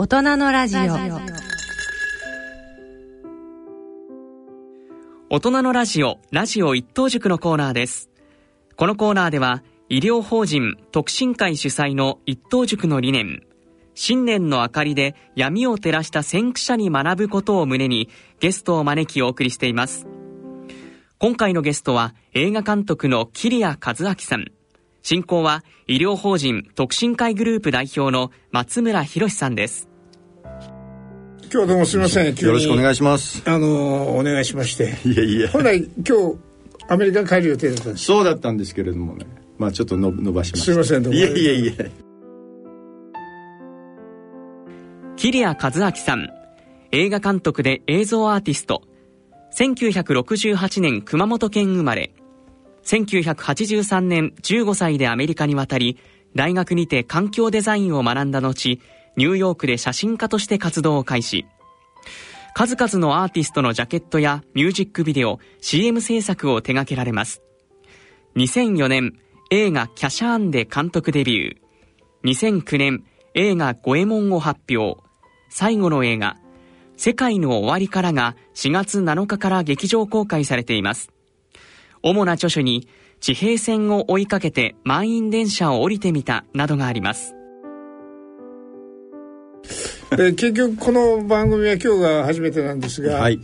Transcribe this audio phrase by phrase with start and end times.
[0.00, 0.80] 大人のラジオ。
[5.28, 8.08] 大人のラジオラジオ一等塾のコーナーです。
[8.76, 13.42] このコーナーでは医療法人特進会主催の一等塾の理念
[13.96, 18.08] 新年の明かりで闇を照らした先駆者に学ぶことを胸に
[18.38, 20.06] ゲストを招きお送りしています。
[21.18, 24.52] 今回のゲストは映画監督の桐谷和明さん。
[25.02, 29.87] 進行は医療法人特進会グループ代表の松村博さんです。
[31.50, 32.34] 今日はどうもすみません。
[32.34, 33.42] よろしくお願いします。
[33.46, 34.98] あのお願いしまして。
[35.06, 36.36] いえいえ本来今日
[36.88, 38.04] アメリカ帰る予定だったんです。
[38.04, 39.24] そうだったんですけれどもね。
[39.56, 40.64] まあちょっとの伸ばしました。
[40.66, 41.18] すいませんどうも。
[41.18, 41.90] いえいえいえ
[45.16, 46.28] 桐谷和明さん。
[46.92, 48.82] 映画監督で映像アーティスト。
[49.56, 52.12] 1968年熊本県生まれ。
[52.84, 55.98] 1983年15歳でアメリカに渡り
[56.34, 58.78] 大学にて環境デザインを学んだ後
[59.18, 61.44] ニューヨークで写真家として活動を開始。
[62.54, 67.42] 数々のアーティストのジャケットやミュージックビデオ CM 制作を手掛けられます。
[68.36, 69.18] 2004年
[69.50, 72.62] 映画キャシャーンで監督デビュー。
[72.62, 75.02] 2009年映画五右衛門を発表。
[75.50, 76.36] 最後の映画
[76.96, 81.10] 世界の終わりからが4月7日から劇場公開されています。
[82.02, 82.86] 主な著書に
[83.18, 87.34] 地平線を追いかけて満員電車を降りてみたなどがあります。
[90.16, 93.40] で結局この番組は今日が初めてなんですが、はい。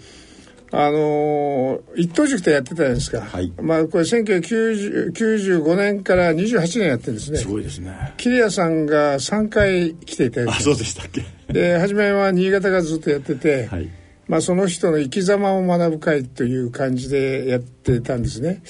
[0.77, 3.53] あの一等塾とやってたじゃないですか、はい。
[3.61, 7.39] まあこれ1995年から28年やってるんですね。
[7.39, 8.15] すごいですね。
[8.17, 11.25] 桐谷さんが3回来ていただいてあそうでしたっけ。
[11.53, 13.89] で初めは新潟がずっとやってて、はい。
[14.27, 18.63] まあ、その人の生き様を学ぶ会という感じでやってたんですね。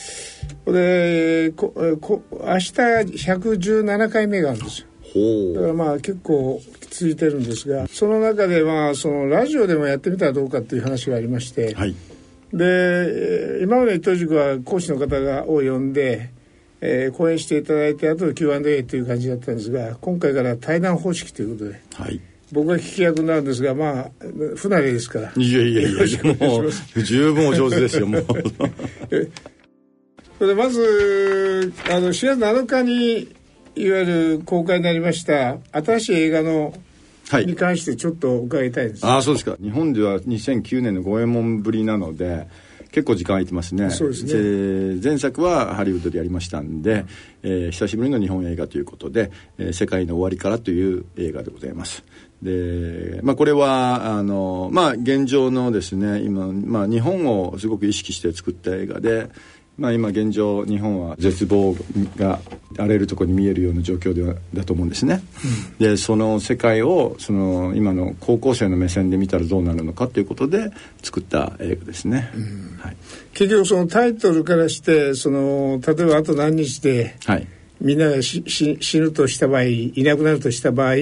[0.67, 11.95] でここ明日117回目があるんですよだかほらまあ結構続いてるんですがその中でまあそのラジオでもやってみたらどうかっていう話がありまして、うはい。
[12.53, 16.31] でえー今まで伊藤塾は講師の方がを呼んで、
[16.81, 22.21] えー講演していただいてあとで Q&A という感じだったんですが今回から対談方式ということではい。
[22.53, 24.11] 僕が聞き役になるんですがまあ
[24.57, 25.33] 不慣れですから。
[25.37, 28.25] いやいやいや もう十分お上手ですよもう。
[30.39, 33.34] それでまずあの4月7日に
[33.77, 36.75] いわゆる公開になりました新しい映画の
[37.31, 37.47] はい。
[37.47, 39.57] に関してちょっと伺いたいです、ああそうですか。
[39.63, 42.47] 日本では2009年の五右衛門ぶりなので
[42.93, 43.91] 結構時間空いてますね。
[43.91, 44.31] そうですね。
[44.35, 47.07] えー前作はハリウッドでやりましたんで、
[47.43, 52.05] えー久しぶりの日本映画ということで「えー世界の終わりから」という映画でございます。
[52.43, 59.31] で、まあ、これはあの、まあ、現状のですね今、まあ、日本をすごく意識して作った映画で
[59.77, 61.75] まあ、今現状日本は絶望
[62.17, 62.41] が
[62.79, 65.23] 荒れるところに見えるような状況ではだと思うんですね、
[65.79, 70.71] でその世界をその今の高校生の目線で見たらどうなるのかということで
[71.03, 72.31] 作った映画ですね、
[72.81, 72.97] はい、
[73.33, 77.47] 結局そのタイトルからしてその例えばあと何日ではい、
[77.81, 80.95] みんながしし死ぬとした場合いなくなるとした場合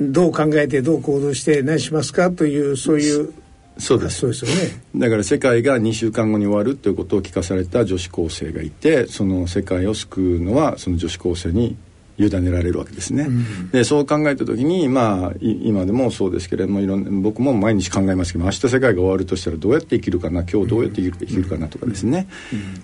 [0.00, 3.32] どう考えてどう行動して何しますかというそういう
[3.78, 4.18] そうです。
[4.18, 4.82] そうですよね。
[4.96, 11.76] だから世界が2週間後に終わるということを聞かされた女子高生がいてその世界を救うのはその女子高生に
[12.18, 13.28] 委ねられるわけですね、
[13.70, 22.28] でそう考えた時にまあい今でもそうですけれどもいろんな僕も毎日考えますけど明日世界が終わるとしたらどうやって生きるかな今日どうやって生きるかなとかですね、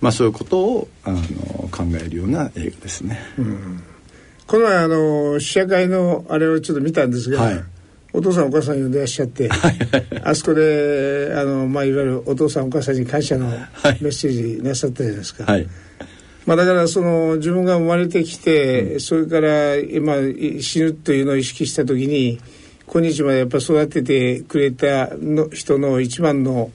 [0.00, 1.18] まあそういうことをあの
[1.72, 3.18] 考えるような映画ですね、
[4.46, 7.64] この前あの試写会のあれをちょっと見たんですが、はい
[8.14, 9.50] お父さんお母さん呼んでらっしゃって
[10.22, 15.66] あそこであの、まあ、いわゆるお父さんお母さんに感謝のメッセージなさったじゃないですか、はい。
[16.46, 20.14] まあ、だからその自分が生まれてきて、それから今
[20.60, 22.38] 死ぬというのを意識した時に
[22.86, 26.70] 今日までやっぱ育ててくれたの人の一番の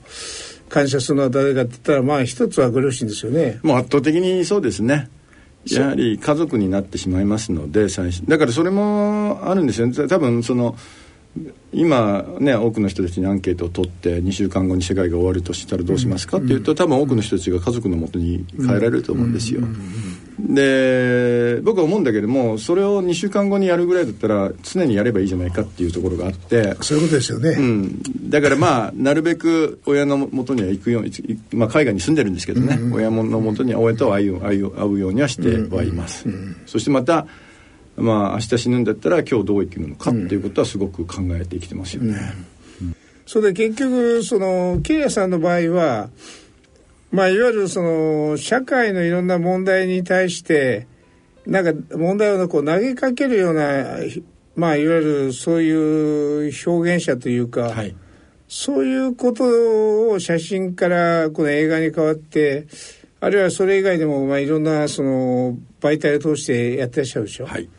[0.68, 3.60] 感謝するのは誰かって言ったらまあ一つはご両親ですよね。
[3.62, 5.08] もう圧倒的にそうですね。
[5.70, 8.26] やはり家族になってしまいますので最初。
[8.26, 9.86] だからそれもあるんですよ。
[9.86, 10.76] ね多分その
[11.72, 16.38] 今ね多くの人たちにアンケートを取って2週間後に世界が終わるとしたらどうしますか？
[16.38, 19.62] っていうと多分多くの人たちが家族のもとに帰られると思うんですよ。
[20.40, 26.74] で僕は思うんだけどもそれを2週間後にやるぐらいだったら常にやればいいじゃないかっていうところがあって。
[26.80, 27.50] そういうことですよね。
[27.50, 36.26] うん、だからまあなるべく親のもとには行くように、いまあ、海外に住んでるんですけどね、親のもとには親と会う会うようにはしてはいます、
[36.66, 37.26] そしてまた
[38.00, 42.02] まあ明日死ぬんだったら今日どう生きるのかっていうことはすごく考えて生きてますよ。
[42.02, 42.16] ね、
[43.26, 46.10] それで結局その桐谷さんの場合は
[47.10, 50.86] まあいわゆるその社会のいろんな問題に対して
[51.46, 53.98] なんか問題をこう投げかけるような
[54.56, 55.70] まあいわゆるそうい
[56.48, 57.96] う表現者というか、はい、
[58.48, 62.66] そういうことを写真からこの映画に変わって
[63.20, 67.46] あるいはそれ以外でもまあいろんなその媒体を通してやってらっしゃるでしょ。
[67.46, 67.64] はい。
[67.64, 67.70] で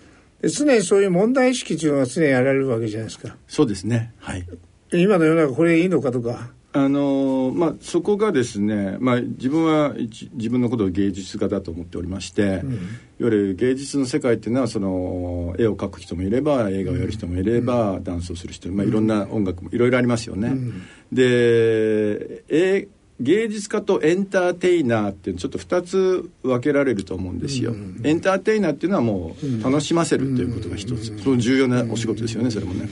[0.50, 3.36] 常にそういう問題意識というのは常にやられるわけじゃないですか。
[3.48, 4.14] そうですね。
[4.20, 4.46] はい。
[4.94, 6.52] 今の世の中これいいのかとか。
[6.74, 12.80] あのまあ、そこがですね、まあ、自分は自分のことを芸術家だと思っておりまして、うん、いわ
[13.20, 20.48] ゆる芸術の世界っていうのはその絵を描く人もいれば映画をやる人もいれば、うん、ダンスをする人、まあ、いろんな音楽もいろいろありますよね。
[20.48, 22.88] うん、でえ
[23.22, 27.74] 芸術家とエンターテイナーっていうちょっと2つ分けられるやるですよ、
[28.04, 32.90] エンターテイナーっていうのはもう楽しませるということが一つ、その重要なお仕事ですよねそれもね。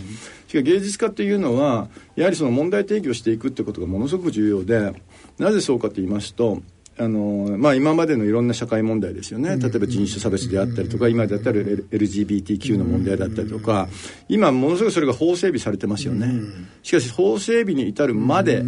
[0.48, 4.94] しか芸術家っていうのはやはりその問題提起をしていくってことがものすごく重要で
[5.38, 6.62] なぜそうかと言いますと
[7.02, 9.56] あのまあ、今までのいろんな社会問題ですよね。
[9.58, 13.88] 例えば人種差別であったりとか今だったら LGBTQ の問題だったりとか
[14.28, 16.28] 今ものすごくそれが法整備されてますよね。
[16.84, 18.64] しかし法整備に至るまで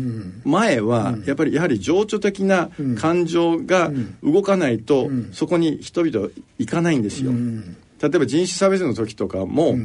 [0.46, 3.92] 前はやっぱりやはり情緒的な感情が
[4.24, 7.34] 動かないとそこに人々行かないんですよ。
[7.34, 9.76] 例えば人種差別の時とかも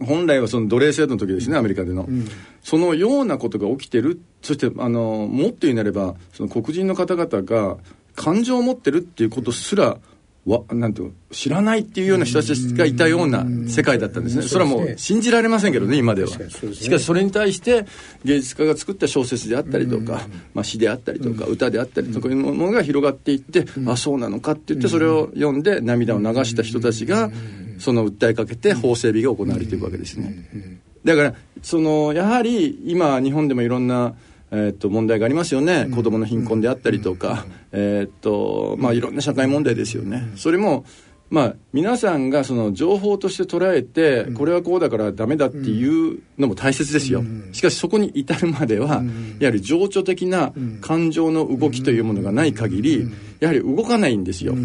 [0.00, 2.26] 本来はその奴隷制度の時ですねアメリカでの、うん、
[2.62, 4.20] そのようなことが起きてる。
[4.42, 7.76] そしてあのもっと言うなればその黒人の方々が
[8.16, 9.98] 感情を持ってるっていうことすら
[10.46, 14.42] わなんていう知らないっていうような人たちがいたような世界だったんですね。
[14.42, 16.28] それはもう信じられませんけどね、今では。
[16.28, 17.86] しかしそれに対して
[18.24, 27.30] 芸術家が作った小説であったりとか、まあ、詩であったりとか、歌であったりとかいうものが広がっていって、あ、そうなのかって言ってそれを読んで涙を流した人たちが、
[27.78, 30.80] その訴えかけて法整備が行われていくわけですね。
[31.04, 34.14] だから、その、やはり今日本でもいろんな
[34.52, 40.30] えー、と問題がありますよね、子どもの貧困であったりとか、えーとまあ、いろんな社会問題ですよね。
[40.36, 40.84] それも
[41.30, 47.22] まあ、皆さんがその情報として捉えて、これはこうだからダメだっていうのも大切ですよ。
[47.52, 49.04] しかしそこに至るまでは、
[49.38, 53.08] やはり情緒的な感情の動きというものがない限り、
[53.38, 54.56] やはり動かないんですよ。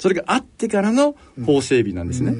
[0.00, 1.14] それがあってからの
[1.46, 2.34] 法整備なんですね。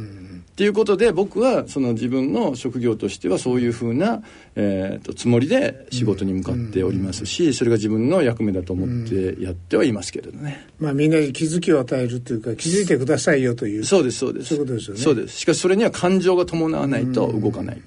[0.60, 4.22] っていうことで僕はその自分の職業としてはそういうふうな、
[4.56, 13.86] えーと、つもりで仕事に向かっておりますし、それが自分の役目だと思ってやってはいますけれどね、まあ、みんなに気づきを与えるというか気づいてくださいよという。
[13.86, 14.48] そうですそうです。
[14.48, 15.00] そういうことですよね。
[15.00, 15.38] そうです。
[15.38, 17.80] しかしそれには感情が伴わないと動かない、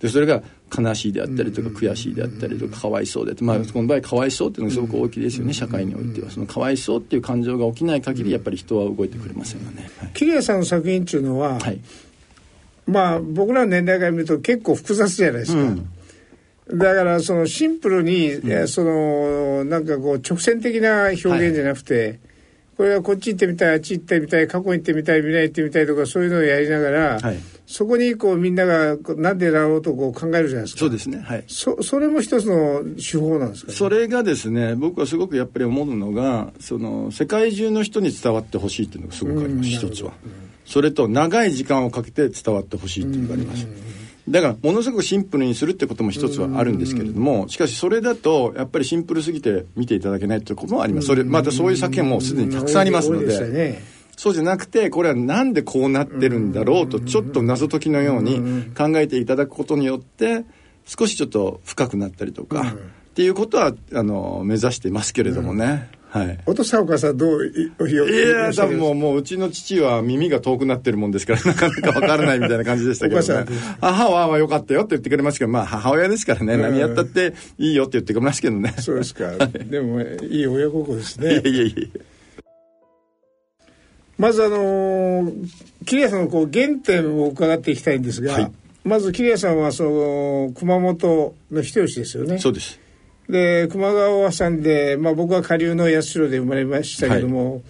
[0.00, 0.42] でそれが
[0.76, 6.30] 悲しいであったりとか悔しいであったりとかかわいそうでまあこの場合かわいそうっていうのがすごく大きいですよね社会においては。
[6.30, 9.90] そのかわいそうっていう感情が起きない限りやっぱり人は動いてくれませんよね。
[10.14, 11.80] 桐谷さんの作品っていうのは、はい。
[12.86, 15.60] まあ僕らの年代から見ると結構複雑じゃないですか。
[15.60, 22.18] うん、だからそのシンプルに、うん、そのなんかこう直線的な表現じゃなくて、はい、
[22.78, 30.78] これはこっち行ってみたいあっち行ってみたい過去行ってみたい未来行ってみたいとかそういうのをやりながら、はい、そこにこうみんながなんでだろうとこう考えるじゃないですか。
[30.78, 31.18] そうですね。
[31.18, 31.44] はい。
[31.48, 40.12] そそれも一つの手法なんですか、ね、それがですね僕はすごくやっぱり思うのがその世界中の人に伝わってほしいっていうのがすごくあります、一つは。
[40.24, 43.66] うんそれと長い時間をかけて伝わってほしいっていうのがあります。
[44.30, 51.06] だからものすごくシンプルにするってことも一つはあるんですけれどもしかしそれだとやっぱりシンプルすぎて見ていただけないということもあります。
[51.06, 53.98] それまたそういう作品もすでにたくさんありますので。
[54.18, 60.44] そうじゃなくてこれはなんでこうなってるんだろうとちょっと謎解きのように考えていただくことによって
[60.84, 62.74] 少しちょっと深くなったりとか
[63.10, 65.88] っていうことはあの目指してますけれどもね。
[66.10, 73.46] はい、お父さんお母さんどういや多分もうもううちの父は耳が遠くなってるもんですからなかなかわからないみたいな感じでしたけどね。
[73.80, 78.74] 母ははよかったよって言ってくれますけどまあ母親ですからね、何やったっていいよって言ってくれますけどね。
[78.78, 79.30] そうですか、
[79.68, 81.30] でもいい親孝行ですね。
[81.30, 82.00] いやいやいや
[84.16, 85.30] まずあの
[85.84, 92.38] 桐谷さんのこう原点を伺っていきたいんですが、はい、まず桐谷さんはその熊本の人吉ですよね。
[92.38, 92.80] そうです
[93.28, 97.60] で球磨川さんで、まあ、僕は下流の八代で生まれましたけども、は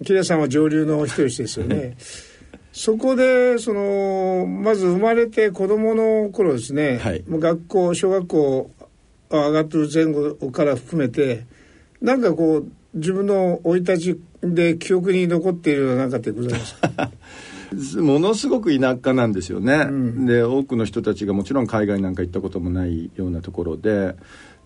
[0.00, 1.96] い、木田さんは上流の一人ですよね。
[2.72, 8.70] そこでそのまず生まれて子供の頃ですね、はい、学校小学校
[9.30, 11.44] 上がってる前後から含めて
[12.00, 17.10] なんかこう自分の生い立ちで記憶に残っているような何かってございますか？
[18.02, 24.14] ものすごく田舎なんですよね、うん、で多くの人たちがもちろん海外なんか行ったこともないようなところで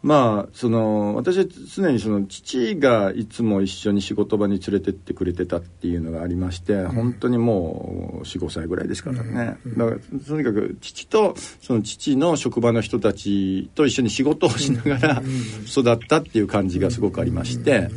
[0.07, 1.45] まあその私は
[1.75, 15.23] 常にその父がいつも一緒に仕事場に連れてってくれてたっていうのがありまして、うん、本当にもう45歳ぐらいですからね、うん、だからとにかく父とその父の職場の人たちと一緒に仕事をしながら
[15.67, 17.91] 育ったっていう感じがすごくありまして。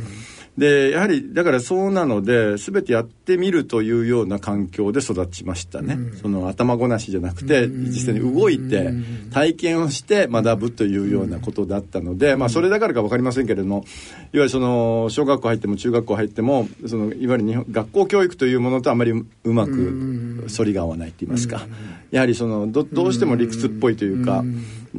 [0.60, 8.92] でやはりだからそうなので全てやってみるというような環境で育ちましたね、うん、その頭ごなしじゃなくて、実際に動いて
[9.32, 13.86] 体験をして学ぶというようなことだったので、まあ、それだからか分かりませんけれどもいわ
[14.34, 21.66] ゆるその小学校入っても中学校入ってもそのいわゆる日本学校教育というものとあまりうまく反りが合わないと言いますか、
[22.12, 24.44] やはりそのどどうしても理屈っぽいというか。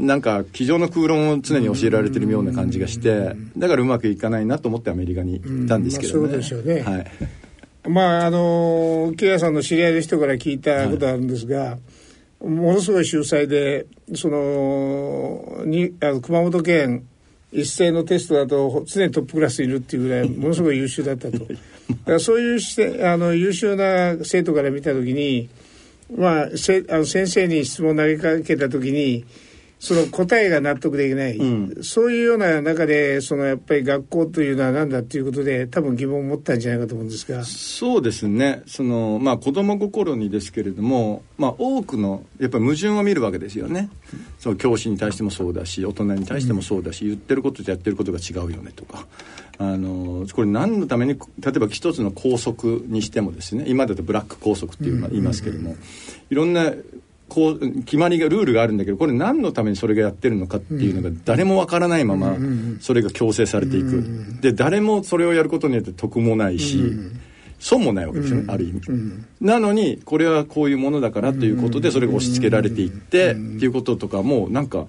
[0.00, 6.21] なんか机上の空論を常に教えられてるような感じがしてだからうまくいかないなと思ってアメリカに行ったんですけどね。
[6.21, 7.88] まあ、そうでしょうね、はい。
[7.88, 11.78] まああの木屋さんの知り合いの人から聞いたことあるんですが、は
[12.42, 17.07] い、ものすごい秀才でそのにあの熊本県
[17.52, 21.38] 一斉のテストだと常にトップクラスいるっていうぐらいものすごい優秀だったと。
[21.38, 21.54] だか
[22.07, 25.49] らそういうしてあの優秀な生徒から見た時に
[26.16, 29.25] まあせあの先生に質問を投げかけた時に
[29.80, 37.42] その答えが納得できない、うん、そういうような中でそのやっぱり学校というのは何だっていうことで多分疑問を持ったんじゃないかと思うんですが。
[37.44, 38.62] そうですね。
[38.66, 43.88] その、まあ、子供心にですけれども、まあ、多くのやっぱり矛盾を見るわけですよね。
[44.38, 49.06] その教師に対してもそうだし大人に対してもそうだし、うん、言ってることとやってることが違うよねとか。
[49.56, 55.76] あのこれ何のために例えば一つの校則にしてもですね今だとブラック校則っていうの言いますけれども、
[56.30, 56.72] いろんな
[57.30, 62.37] こう決まりがルールがあるんだけどこれ何のためにそれがやってるのかっていうのが誰もわからないまま
[62.80, 64.04] それが強制されていく。
[64.42, 66.92] で誰もそれをやることによって得もないし
[67.58, 68.80] 損もないわけですよねある意味。
[69.40, 74.87] なのにこれはこういうものだからということでそれが押し付けられていってっていうこととかもなんか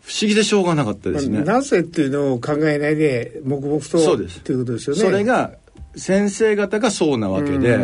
[0.00, 1.42] 不思議でしょうがなかったですね。
[1.42, 3.98] なぜっていうのを考えないで黙々と。
[3.98, 4.38] そうです。
[4.38, 5.02] っていうことですよね。
[5.02, 5.52] それが
[5.96, 7.78] 先生方がそうなわけで、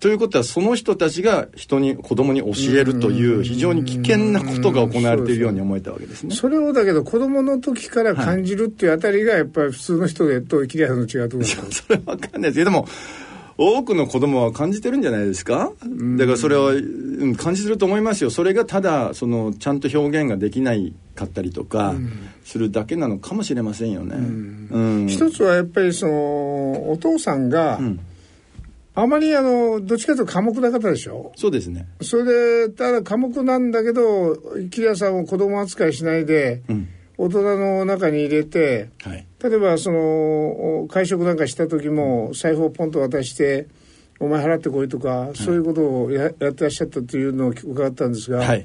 [0.00, 6.34] ということはその人たちが人に子供に教えるという非常に危険なことが行われているように思えたわけですね。
[6.34, 12.58] それをだけど子供の時から感じるっていうあたりがやっぱり普通の人でと切り合うの違うと思う それは分かんないです。
[12.58, 12.88] けども
[13.58, 15.72] 多くの子供は感じてるんじゃないですか。
[16.18, 18.30] だからそれは、うん、感じてると思いますよ。
[18.30, 21.94] それがただそのちゃんと表現ができないかったりとか
[22.44, 24.16] するだけなのかもしれませんよね。
[24.16, 28.00] うん、一つはやっぱりそのお父さんが、うん
[28.98, 31.30] あまりあのどっちかというと寡黙な方でしょ？
[31.36, 31.86] そうですね。
[32.00, 34.34] それでただ寡黙なんだけど
[34.70, 36.88] 桐谷さんを子供扱いしないで、うん、
[37.18, 43.68] 大人の中に入れて、はい、例えばその会食なんかした時も財布をポンと渡して
[44.18, 48.64] 「お前払ってこい」とか、はい、そういうことをややってらっしゃったというのを伺ったんですが、はい、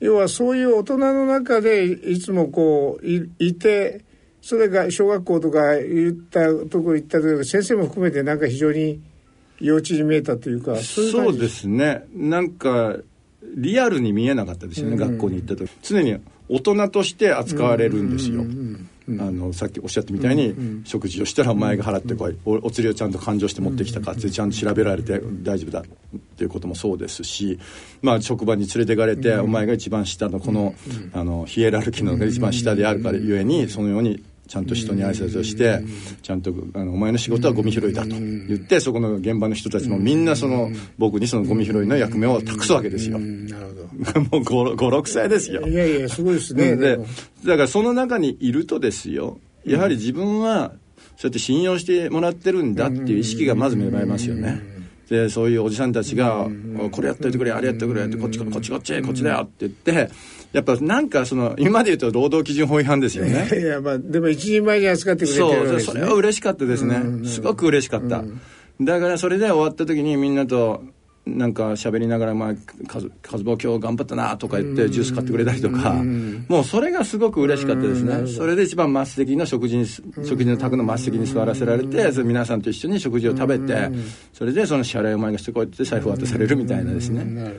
[0.00, 4.02] 要はそういう大人の中でいつもこういいて
[4.42, 9.00] それが小学校とか言ったところ行った時先生も含めてなんか非常に
[9.60, 12.04] 幼稚に見えたというかそうですね。
[12.14, 12.96] なんか
[13.42, 15.70] リアルに見えなかったですよね、うんうん、学校に行った時。
[15.82, 18.44] 常に大人として扱われるんですよ、
[19.20, 25.84] あのさっきおっしゃったみたいに、うんうん、食事をしたらお前が払ってこい、おお釣りをちゃんと勘定して持ってきたかってちゃんと調べられて大丈夫だっ
[26.36, 27.60] ていうこともそうですし、
[28.02, 30.74] まあ、職場に連れてかれて、お前が一番下のこの,、
[31.12, 35.80] あのヒエラルキーの一番下であるからゆえにそのようにちゃんと人に挨拶をして、
[36.22, 43.20] ちゃんとあのお前の仕事はゴミ拾いだと言って、そこの現場の人たちもみんなその僕にそのゴミ拾いの役目を託すわけですよ。
[43.20, 44.20] なるほど。
[44.20, 45.64] もう5、6歳ですよ。
[45.68, 46.74] いやいや、すごいですね。
[46.74, 46.98] で、
[47.46, 50.72] だからその中にいるとですよ、やはり自分は
[51.16, 54.80] そうやって信用してもらってるんだっていう意識がまず芽生えますよね。
[55.10, 56.48] でそういうおじさんたちが
[56.92, 60.08] 「これやっといてくれあれやってくれ」って「こっちこっちこっちこっちだよ」って言って
[60.52, 63.48] やっぱなんかその今で言うと労働基準法違反ですよね。
[63.52, 66.64] いやまあでも一人前に扱ってくれてるわけです、ね、そうそれは嬉しかった。
[66.64, 68.24] ですねすごく嬉しかった。
[68.80, 70.82] だからそれで終わった時にみんなと
[71.26, 72.54] なんか喋りながら、まあ、
[73.30, 75.92] 和坊今日頑張ったなとか言ってジュース買ってくれたりとか、
[76.48, 78.26] もうそれがすごく嬉しかったですね。
[78.26, 83.90] それで一番末席の食事に、食事の宅の末席に座らせられて、皆さんと一緒に食事を食べて、
[84.32, 87.54] それでその支払いをお前がしてこうやって財布渡されるみたいなですね。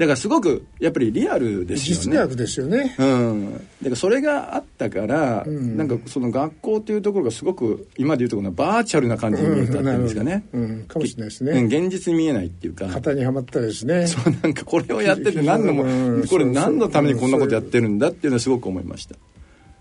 [0.00, 2.02] だからすごくやっぱりリアルですよね。
[2.04, 2.96] 実学ですよね。
[2.98, 3.52] うん。
[3.52, 10.42] だからそれがあったから、うん、なんかその学校っていうところがすごく今でいうところのバーチャルな感じに見えたっていうんですかね。
[10.54, 11.64] うん、うん、かもしれないですね。
[11.64, 12.86] 現実に見えないっていうか。
[12.86, 14.06] 型にはまったですね。
[14.06, 15.84] そうなんかこれをやってて何のも、
[16.26, 19.16] これ何のためにこんなことやってるんだっていうのはすごく思いました。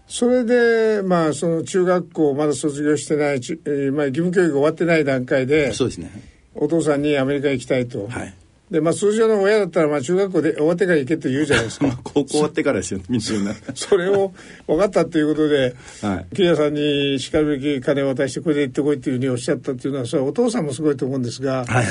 [0.05, 6.11] それで、まあ、その中学校まだ卒業してない、えー、まあ、義務教育終わってない段階で、そうですね。
[6.55, 8.07] お父さんにアメリカ行きたいと。
[8.09, 8.35] はい。
[8.71, 11.87] で、まあ、通常の親だったら、まあ、中学校で終わってから行けって言うじゃないですか。
[12.03, 13.55] 高校終わってからですよ、みんな。
[13.73, 14.31] それを
[14.67, 16.35] 分かったっていうことで、はい。
[16.35, 21.85] 木屋さんにしかるべき金を渡して、これで行ってこいっていうふうにおっしゃったっていうのは、それはお父さんもすごいと思うんですが、はい、はい。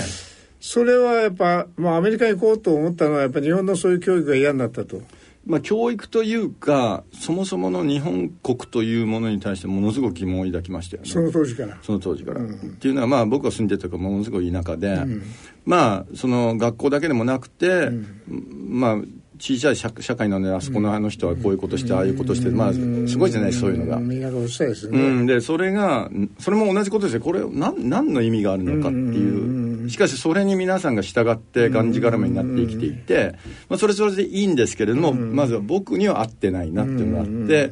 [0.61, 5.03] それはやっぱ、まあ、アメリカに行こうと思ったのは、やっぱ日本のそういう教育が嫌になったと。
[5.49, 15.23] まあ、教育というかそもそもの日本国というものに対してものすごく疑問を抱きましたよねその当時からその当時から、うん、っていうのはまあ僕が住んでたかものすごい田舎で、うん、
[15.69, 18.97] まあその学校だけでもなくて、うん、まあ
[19.39, 23.99] 小さい社社会なのであそこのあの人はこういうことして、ああいうことして、まあすごいじゃないそういうのが。
[23.99, 24.23] みん。
[24.23, 24.99] ながうっさいですね。
[24.99, 26.09] うん、でそれが
[26.39, 27.21] それも同じことですよ。
[27.21, 29.91] これ何何の意味があるのかっていう。
[29.91, 33.35] しかしそれに皆さんが従ってがんじがらめになって生きていて、
[33.69, 37.71] まあ、それそれでいいんですけれども、まずは僕には合ってないなっていうのがあって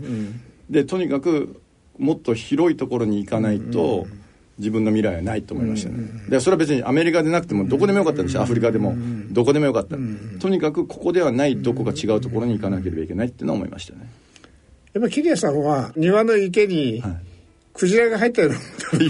[0.70, 1.60] でとにかく
[1.98, 4.06] もっと広いところに行かないと。
[4.58, 8.94] 自分の未来はないと思いましたね、でそれは別にアメリカでなくてもどこでもよかったんですよアフリカでも
[9.30, 9.96] どこでもよかった、
[10.38, 14.10] とにかくここではないどこか違うところに行かなければいけないっていうのは思いましたね。
[14.94, 17.02] やっぱ桐谷さんは庭の池に
[17.74, 18.56] クジラが入ったような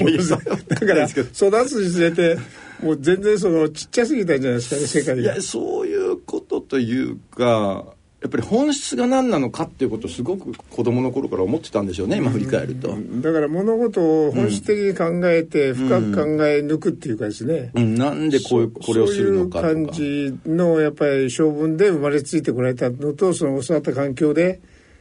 [0.00, 0.26] もの
[0.66, 1.32] だから育
[1.68, 2.36] つにつれて
[2.82, 5.22] もう全然そのちっちゃすぎたんじゃないですかね世界が。
[5.22, 7.84] いやそういうことというか
[8.22, 19.68] やっぱり本質が何なのかっていうことをすごく子供の頃から思ってたんでしょうね今振り返ると、だから物事を本質的に考えて、深く考え抜くっていうかですね、うん、なんでこういうこれをするのかとか。
[19.68, 24.60] そういう感じのやっぱり性分で生まれついてこられたのとその教わった環境で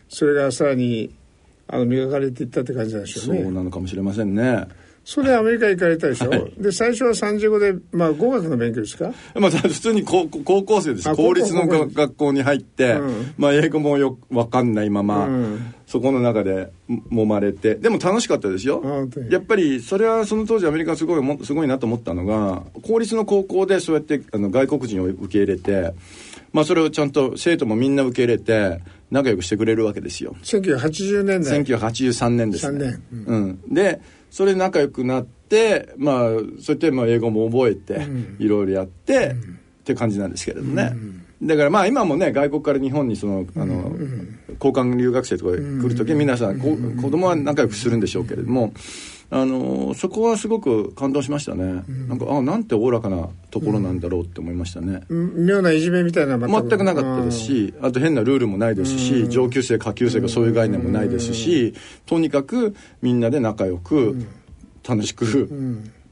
[0.09, 1.15] それがさらに
[1.67, 3.43] あの磨かれていったって感じなんでしょうね。
[3.43, 4.67] そうなのかもしれませんね
[5.05, 11.15] それでアメリカ行かれたでしょ、はい、で最初は三時語で、まあ、語学の勉強ですか、まあ、普通に高高校生です。
[11.15, 17.75] 公立の学校に入って、うん、まあ、英語もよ分かんないまま、うん、そこの中で揉まれて。
[17.75, 18.81] でも楽しかったですよ。
[19.29, 25.93] やっぱりそれはその当時アメリカすごいすごいなと思ったのが公立の高校でそうやってあの外国人を受け入れて
[26.55, 28.79] まあ、それをちゃんと生徒もみんな受け入れて
[29.11, 30.37] 仲良くしてくれるわけですよ。
[30.41, 31.61] 1980年代。
[31.61, 32.79] 1983年ですね。
[32.79, 33.99] 3年、うん、うん、で
[34.35, 38.05] それで仲良くなってまあそうやってまあ英語も覚えて、
[38.37, 40.91] いろいろやって、って感じなんですけれどね、
[41.41, 43.95] だからまあ今もね外国から日本にそのあの、
[44.55, 46.75] 交換留学生とか来る時皆さん、子
[47.09, 48.73] 供は仲良くするんでしょうけれども、
[49.31, 61.73] あのそこはすごく感動しましたね、うん、なんかあなんておおらかなところなんだろうって思いましたね、うん、妙ないじめみたいな全くなかったですしあと変なルールもないですし、上級生下級生がそういう概念もないですし、
[62.05, 64.27] とにかくみんなで仲良く
[64.87, 65.49] 楽しく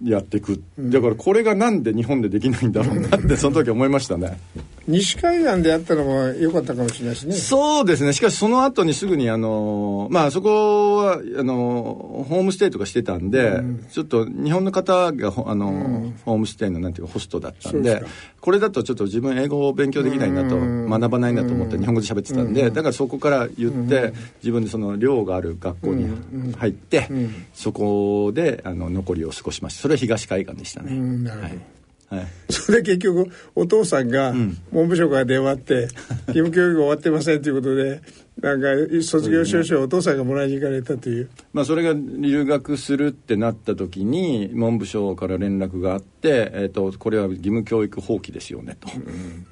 [0.04, 4.40] やっていく、だからこれがなんで日本でできないんだろうなってその時思いましたね
[4.88, 7.34] 西海岸でやったのも良かったかもしれないしね。
[7.34, 8.12] そうですね。
[8.12, 18.04] しかしその後にすぐにあのまあそこはあのホームステイとかしてたんで、うん、ちょっと日本の方があの、うん、ホームステイのなんていうかホストだったんで
[18.42, 27.08] これだとちょっと自分英語を勉強できないなと、学ばないなと思って日本語で喋ってたんで、だからそこから言って、自分でその寮がある学校に入って、
[27.54, 29.84] そこであの残りを過ごしました。
[29.84, 31.83] それは東海岸でしたね、はい
[32.18, 34.34] はい、それで結局お父さんが
[34.72, 35.74] 文部省から電話って、
[36.28, 38.02] 義務教育終わってませんということで
[38.42, 38.68] なんか
[39.02, 48.90] 卒業証書をお父さんがもらいに行かれたという、まあ、それが留学するってなった時に文部省から連絡があって、えーと、これは義務教育放棄ですよねと、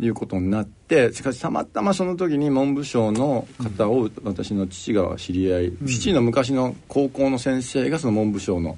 [0.04, 8.78] いうことになってしかしたまたまその時に文部省の方を私の父が知り合い、うん、父の昔の高校の先生がその文部省の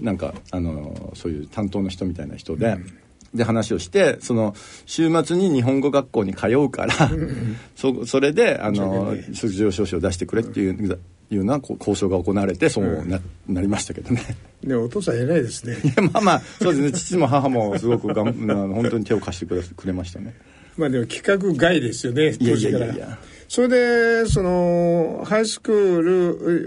[0.00, 2.66] なんかあのそういう担当の人みたいな人で。
[2.66, 3.03] うん
[3.34, 4.54] で話をしてその
[4.86, 6.94] 週末に日本語学校に通うから
[7.76, 10.98] そそれであの卒業証書を出してくれっていう。
[11.30, 13.18] いうような交渉が行われてそうな,、
[13.48, 14.20] なりましたけどね。
[14.62, 15.74] でお父さん偉いですね。
[15.82, 20.34] いやまあまあそうですね父も母もすごくがん 本当に手を貸してくれくれましたね。
[20.76, 22.84] まあでも規格外ですよね当時から。
[22.84, 23.18] いやいやいや
[23.48, 26.00] それでそのハイスクー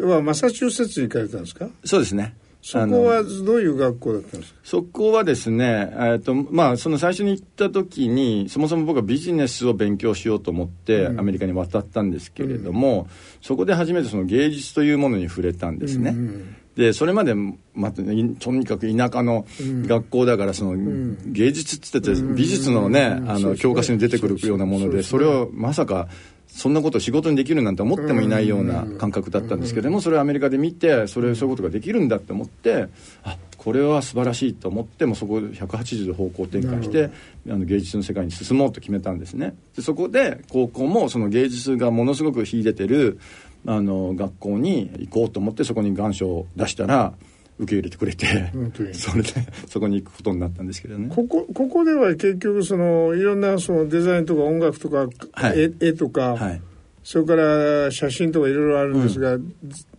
[0.01, 1.69] ルはマサチューセッツに行かれたんですか？
[1.85, 2.33] そうですね
[2.67, 4.59] そこはどういう学校だったんですか？
[4.63, 13.07] そこはですね、えーとまあ、その最初に行った時にそもそも僕はビジネスを勉強しようと思ってアメリカに渡ったんですけれども、うん、
[13.41, 16.11] そこで初めてその芸術というものに触れたんですね。
[16.11, 20.77] うんうんでそれまで、まあ、とにかく田舎の学校だからその、
[21.25, 26.07] 芸術っつってて美術のね、あの教科書に出てくるようなものでそれをまさか
[26.57, 32.87] そんなことを仕事にできるなんて思ってもいないような感覚だったんですけどもそれをアメリカで見てそれそういうことができるんだって思って
[33.23, 37.11] あこれは素晴らしいと思ってもそこで180度方向転換して
[37.47, 39.53] あの芸術の世界に進もうと決めたんですね。
[39.75, 43.19] でそこで高校もその芸術がものすごく秀でてる
[43.67, 47.13] あの学校に行こうと思ってそこに願書を出したら
[47.59, 48.51] 受け入れてくれて、
[48.93, 49.29] それで
[49.67, 51.09] そこに行くことになったんですけどね。
[51.09, 56.61] ここここでは結局そのいろんなそのデザインとか音楽とか、はい、絵絵とか、はい、
[57.03, 59.37] それから写真とかいろいろあるんですが、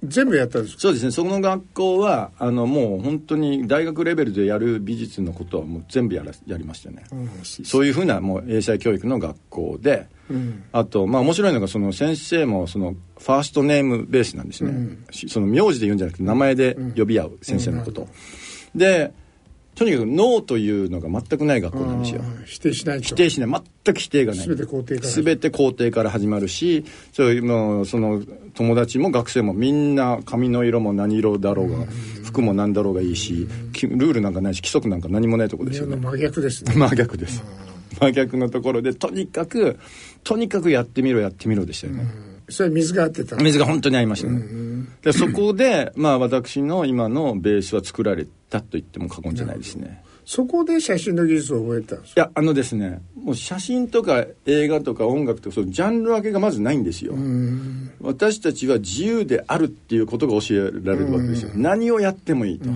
[0.04, 0.80] 全部やったんですか？
[0.82, 1.10] そうですね。
[1.10, 7.04] その学校はあのもう本当に大学レベルでやる美術のことはもう全部やらやりましたね、
[7.42, 10.06] そういうふうなもう英才教育の学校で、
[10.72, 18.08] あとまあ面白いのがその先生もそのファーストネームベースなんですね、その名字で言うんじゃなくて名前で呼び合う先生のこと、
[18.74, 19.12] で
[19.74, 22.20] とにかくノーというのが全くない学校なんですよ。
[22.46, 23.62] 否定しない否定しない。
[23.84, 24.46] 全く否定がない。
[24.48, 25.08] 全て肯定から。
[25.08, 28.20] 全て肯定から始まるし、そういうもうその
[28.54, 31.86] 友達も学生もみんな髪の色も何色だろうが、
[32.24, 33.46] 服も何だろうがいいし、
[33.82, 35.94] ルールなんかないし規則なんか何もないとこですよね。
[35.94, 36.74] 真逆ですね。
[36.74, 37.44] 真逆です。
[38.00, 39.78] 真逆のところで、とにかく、
[40.28, 42.04] とにかくやってみろやってみろでしたよね。
[42.50, 43.36] それは水が合ってた。
[43.36, 44.44] 水が本当に合いましたね。
[45.00, 50.04] でそこで、まあ私の今のベースは作られたと言っても過言じゃないですね。
[50.26, 57.14] そこで写真の技術を覚えたんですいやあのですねもう写真とか映画とか音楽とかそのジャンル分けがまずないんですよ。
[58.02, 61.52] 私たちは自由であるっていうことが教えられるわけですよ。
[61.54, 62.68] 何をやってもいいと。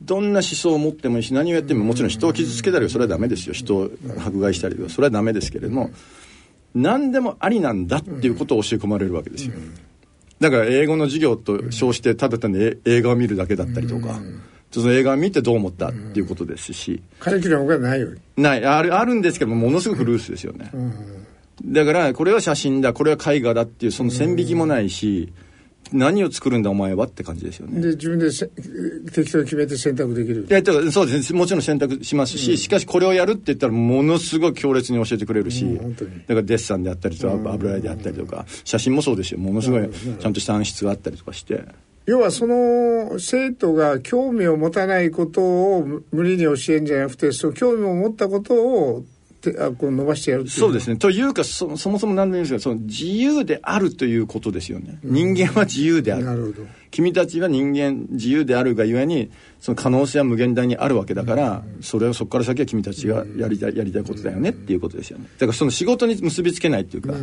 [0.00, 3.52] どんな思想を持ってもいいし何をやってももちろん人を傷つけたりはそれはダメですよ。
[3.52, 3.90] 人を
[4.24, 5.90] 迫害したりはそれはダメですけれども
[6.74, 9.54] 何でもありなんだっていうことを教え込まれるわけですよ。
[10.40, 14.20] だから英語の授業と称してただ単に映画を見るだけだったりとか
[14.70, 18.64] その映画を見てどう思ったっていうことですし、カリキュラムがないよない。
[18.64, 20.70] あるあるんですけどもものすごくルースですよね、
[21.64, 25.32] だからこれは写真だこれは絵画だっていうその線引きもないし、
[25.92, 27.80] 何を作るんだお前はって感じですよね。
[27.80, 28.30] で、自分で
[29.10, 30.46] 適当に決めて選択できる。
[30.48, 30.62] いや、
[30.92, 31.38] そうですね。
[31.38, 39.40] もちろん選択しますし、うん、しかしこれをやるって言ったらものすごく強烈に教えてくれるし、うん、だからデッサンであったりとか、油絵であったりとか、写真もそうですよ。
[39.40, 41.64] ものすごいちゃんとした暗室があったりとかして。
[42.04, 49.04] 要はその生徒が興味を持たないことを無理に教えるんじゃなくて、その興味を持ったことを
[49.58, 50.96] あこう伸ばしてやるそうですね。
[50.96, 54.98] というかそ、そもそも何でもいいんですが、その自由であるということですよね。
[55.04, 56.24] うん、人間は自由である。
[56.24, 56.66] なるほど。
[56.90, 65.26] 君たちは人間自由であるがゆえに、その可能性は無限大にあるわけだから、うん、それをそこから先は君たちがやりたい、やりたいことだよねっていうことですよね。
[65.38, 67.14] だからその仕事に結びつけないっていうか、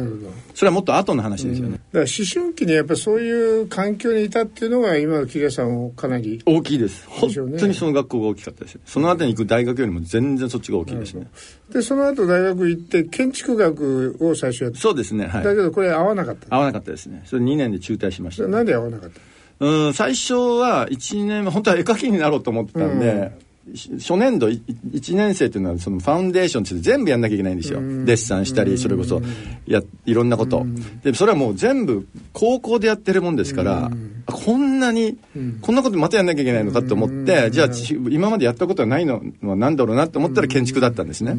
[0.54, 1.73] それはもっと後の話ですよね。
[1.73, 7.08] だから思春期にやっぱりそういう環境にいたっていうのが今の桐谷さんをかなり大きいです。
[7.08, 8.82] 本当にその学校が大きかったですね。
[8.86, 11.28] その後に行く大学よりも全然そっちが大きいですね。
[11.71, 15.28] で、その後大学行って建築学を最初やってそうですね。
[15.28, 15.43] はい。
[15.43, 16.54] だけどこれ合わなかった。
[16.54, 17.23] 合わなかったですね。
[17.25, 18.49] それ2年で中退しました、ね。
[18.49, 19.21] なんで合わなかった？
[19.60, 23.32] うん、最初は1年、本当は絵描きになろうと思ってたんで、
[23.68, 29.22] うん、初年度1年生っていうのはそのファウンデーションって全部やんなきゃいけないんですよ、うん、デッサンしたりそれこそ
[29.65, 33.89] やいろんなこと、うん、でそれはもう全部高校でやってるもんですから、
[34.26, 35.18] こんなに、
[35.62, 37.70] こんなことまたやんなきゃいけないのかと思って、じゃあ
[38.10, 41.36] 今までやったことはないのは何だろうなって思ったら建築だったんですね、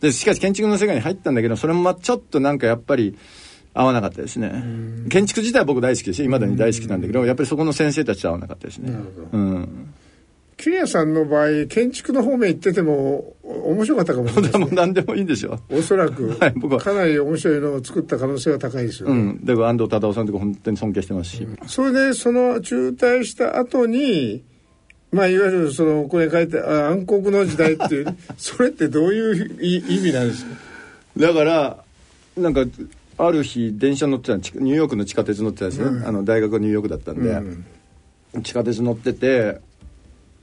[0.00, 3.16] でしかし建築の世界に入ったんだけどそれもちょっとなんかやっぱり
[3.76, 4.64] 合わなかったですね。
[5.10, 6.28] 建築自体は僕大好きですよ。
[6.28, 8.90] 未だに大好きなんだけど、やっぱりそこの先生たちと合わなかったですね。
[8.90, 9.28] なるほど。
[9.32, 9.94] うん。
[10.56, 14.68] 桐谷さんの場合、建築の方面行ってても面白かったかもしれない、ね。
[14.72, 15.60] 何でもいいんでしょ。
[15.70, 19.14] おそらく、 はい、僕はかなり面白いのを作った可能性が高いですよ、ね。
[19.14, 19.44] うん。
[19.44, 21.44] だから安藤忠夫さんとか本当に尊敬してますし。
[21.44, 24.42] うん、それで、その中退した後に、
[25.12, 30.50] まあ、いわゆるそのここに書いてあ暗黒の時代っていう それってどういう意味なんですか？
[31.18, 31.84] だから
[32.36, 32.64] なんか
[33.18, 39.60] ある日電車乗ってたニューヨークの地下鉄乗ってたんですね、うん、あの大学がニューヨークだったんで、うん、地下鉄乗ってて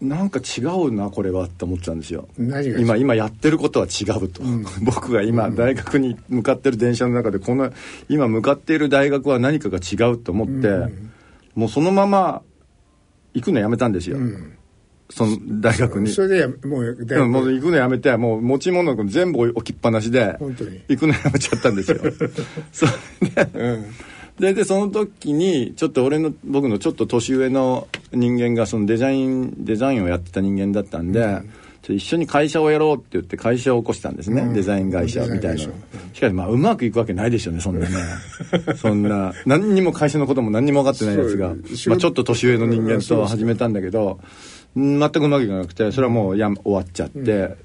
[0.02, 2.28] なんか違うなこれはって思ってたんですよ。
[2.38, 7.72] 今今やってることは違うと、うん、 僕が今大学に向かってる電車の中でこの
[8.10, 10.92] 今向かっている大学は何かが違うと思って、
[11.56, 12.42] もうそのまま
[13.34, 14.18] 行くのやめたんですよ、
[15.10, 16.10] その大学に。
[16.10, 20.38] それでもう、うん、もう行くのやめて、もう持ち物全部置きっぱなしで、
[20.88, 21.98] 行くのやめちゃったんですよ。
[22.72, 23.86] それで、うん
[24.39, 35.68] ででその時にちょっと俺の僕のちょっと年上の人間がそのデザインデザインをやってた人間だったんで、うん、一緒に会社をやろうって言って会社を起こしたんですね、うん、デザイン会社みたいなし
[36.20, 37.96] かしまあうまくいくわけないでしょうねそんなね。
[38.78, 44.20] そんな何にも会社のことも何にも分かってないやつが、まあ、ちょっと年上の人間と始めたんだけど、
[44.76, 47.58] 全くうまくいかなくてそれはもうや終わっちゃって、うん、で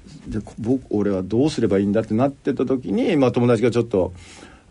[0.59, 4.13] 僕俺はどうすればいいんだってなってた時に、まあ、友達がちょっと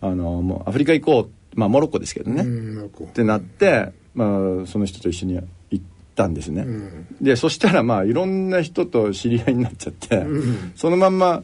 [0.01, 11.43] あのもうアフリカ行こうまあモロッコですけどね、ってなって、まあ、その人と一緒に行ったんですね、うん、でそしたらまあいろんな人と知り合いになっちゃって、うん、そのまんま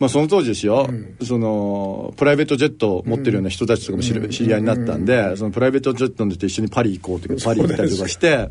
[0.00, 5.04] まあ、その当時ですよ、うん、そのプライベートジェットを持ってるような人たちとかも知り合いになったん。
[5.04, 8.48] で、そのプライベートジェット乗って一緒にパリ行こうとかパリ行ったりとかして。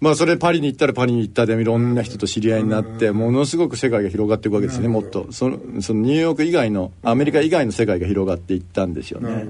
[0.00, 9.46] まあそれパリに行ったらパリに行ったでいろんな人と知り合いになってものすごく世界が広がっていくわけですねもっとそのそのニューヨーク以外のアメリカ以外の世界が広がっていったんですよね。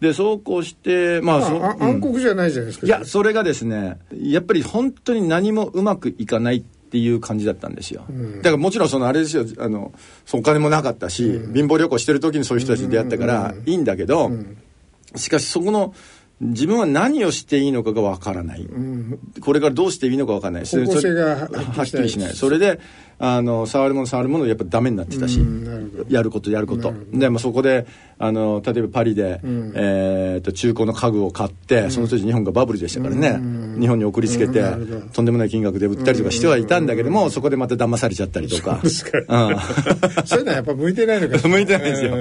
[0.00, 3.32] でそうこうしてまあ、まあ、暗黒じゃないじゃないですか、いやそれ。
[3.32, 9.92] がですねやっぱり本当に何もうまくいかないっていう感じだったんですよ、うん、だからもちろんそのあれですよあの
[10.32, 14.30] お金もなかったし、うん、貧乏旅行してる時にそういう人たちに出会ったからいいんだけど、
[15.16, 15.94] しかしそこの
[16.40, 20.64] 自分は何をしていいのかがわからない、うん、これからどうしていいのかわからない。
[20.64, 22.34] 方向性がはっきりしない。
[22.34, 22.80] それで
[23.18, 25.40] あの触るもの触るものやっぱダメになってたし、
[26.08, 26.92] やることやること。
[27.12, 27.86] で、まあ、そこで
[28.18, 33.40] あの例えばパリで、うん、えー、と中古の家具を買って、その時日本がバブルでしたからね、
[33.80, 34.64] 日本に送りつけて、
[35.12, 38.80] とんでもない金額で売ったりとかしてはいたんだけども、そこでまた騙されちゃったりとか。
[38.84, 42.16] そういうのはやっぱ向いてないのか 向いてないですよ、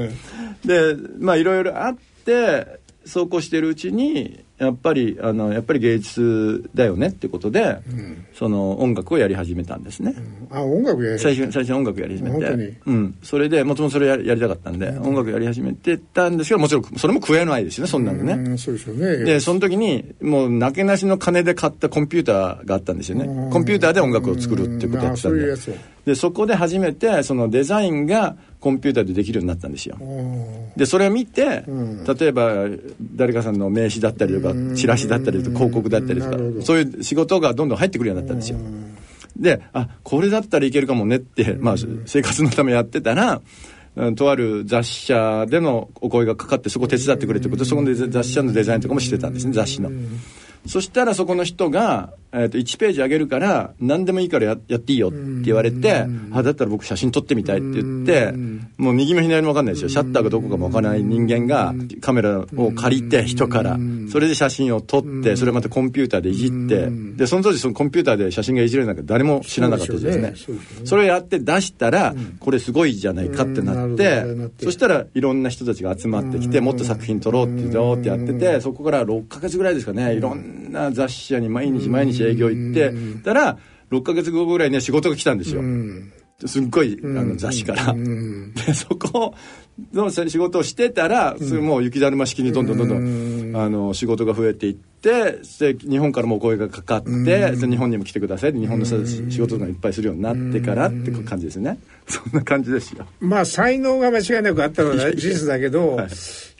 [0.65, 10.15] でまあいろいろあってそうこうしてるうちにやっぱりあのやっぱり芸術だよねってことで、うん、その音楽をやり始めたんですね、
[10.51, 12.79] うん、あ音楽やり最初最初音楽やり始めて。
[12.85, 13.17] うん。
[13.23, 19.17] それでもともとそれややりたかったんで、うん、音楽やり始めてたんですけどもちろんそれも食えないですよねそんなのね、うん、そうでしょうね。
[19.25, 23.25] でその時にもうなけなしの金で買ったコンピューターがあったんですよね。
[23.51, 25.55] コンピューターで音楽を作るっていうことやってたんで
[26.05, 29.97] でそこで初めてそのデザインがコンピューターでできるようになったんですよ。
[30.75, 32.65] でそれを見て、うん、例えば
[33.15, 38.57] 誰かさんの名刺だったりとかチラシだったりとか広告だったりとかそういう仕事がどんどん入ってくるようになったんですよ。
[39.37, 43.41] であこれだったらいけるかもねって、まあ、生活のためやってたら
[44.15, 49.91] とある雑誌社でのお声がかかってそこ手伝ってくれということでそこで雑誌社のデザインとかもしてたんですね雑誌の。
[50.65, 58.33] そしたらそこの人が、えー、と1ページあげるから何でもいいからややっていいよって言われて、あだったら僕写真撮ってみたいって言って、
[58.77, 59.89] もう右も左も分かんないですよ。
[59.89, 63.77] シャッターがどこかも分からない人間がカメラを借りて人から。
[64.09, 70.33] それで写真を撮ってそれまたコンピューターでいじってでその当時そのコンピューターで写真がいじれるなんか誰も知らなかったですね。
[70.85, 74.23] それをやって出したらこれすごいじゃないかってなって
[74.61, 80.15] そしたらいろんな人たちが集まってきてもっと作品撮ろうって言おうってやっててそこから6か月ぐらいですかね。
[80.15, 80.52] いろんな
[80.91, 83.57] 雑誌社に毎日毎日営業行ってたら
[83.91, 85.61] 6か月後ぐらいに仕事が来たんですよ。
[86.45, 87.93] すっごいあの雑誌から。
[87.93, 89.33] でそこ
[89.93, 101.79] の仕事をしてたら、それもう雪だるま式にどんどんどんどん、あの仕事が増えていってで日本からもお声がかかって、日本にも来てください日本の仕事がいっぱいするようになってからって感じですね。
[102.07, 103.05] そんな感じですよ。
[103.19, 106.09] まあ才能が間違いなくあったのは事実だけど、はい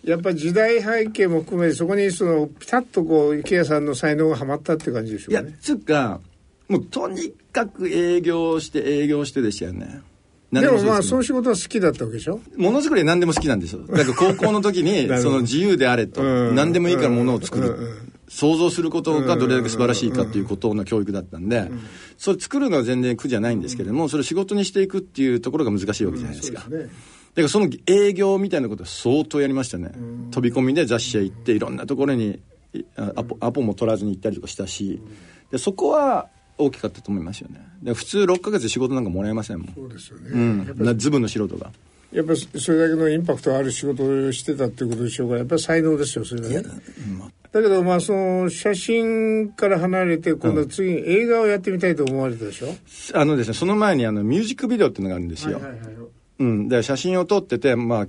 [0.04, 5.50] やっぱり時代背景も含めてそこにそのピタッとこう池谷さんの才能がはまったっていう感じでしょうかね。
[5.50, 6.20] いやつうか
[6.68, 10.02] もうとにかく営業して営業してでしたよね。
[10.62, 12.40] でもまあその仕事は好きだったわけでしょ？
[12.58, 13.86] ものづくりは何でも好きなんですよ。
[13.88, 16.22] だから高校の時に その自由であれと
[16.54, 17.76] 何でもいいからものを作る。
[18.30, 21.70] 想像することがどれだけ素晴らしいかっていうことの教育だったんで
[22.18, 26.62] それ作るのは全然苦じゃないんですけれどもそれを仕事にしていくっていうところが難しいわけじゃないですか。
[26.62, 26.88] だか
[27.36, 29.92] らその営業みたいなことは相当やりましたね。
[30.32, 32.40] 飛び込みで雑誌へ行っていろんなところに
[32.96, 35.00] アポアポも取らずに行ったりとかしたし。
[35.52, 36.28] でそこは
[36.64, 37.66] 大きかったと思いますよね。
[37.82, 39.74] で普通6か月仕事なんかもらえませんもん。
[39.74, 41.72] そうですよね、うん、ズブの素人が。
[42.12, 46.64] やっぱりそれだけのインパクトある仕事をしてたっていうことでしょうかやっぱり才能ですよそれはね。
[47.52, 52.76] だけどまあその写真から離れて今度次に映画をやってみたいと思われたでしょ、うん、
[53.20, 55.82] あのですねその前にあのミュージックビデオっていうのがあるんですよ、はいはいはい。
[56.40, 58.08] うん、で写真を撮っててまあ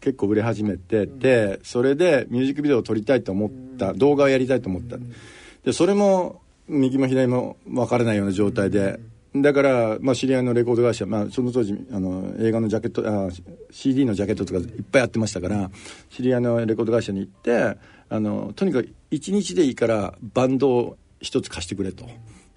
[0.00, 4.98] 結構売れ始めてて、それでミュージックビデオを撮りたいと思った、動画をやりたいと思った。
[5.64, 8.98] で、それも右も左も分からないような状態で、
[9.42, 13.28] だから、まあ、知り合いのレコード会社、まあ、その当時あの映画のジャケットあ
[13.70, 15.70] CD のジャケットとかいっぱいやってましたから
[16.10, 17.76] 知り合いのレコード会社に行って
[18.08, 22.06] あのとにかく1日でいいからバンドを1つ貸してくれと。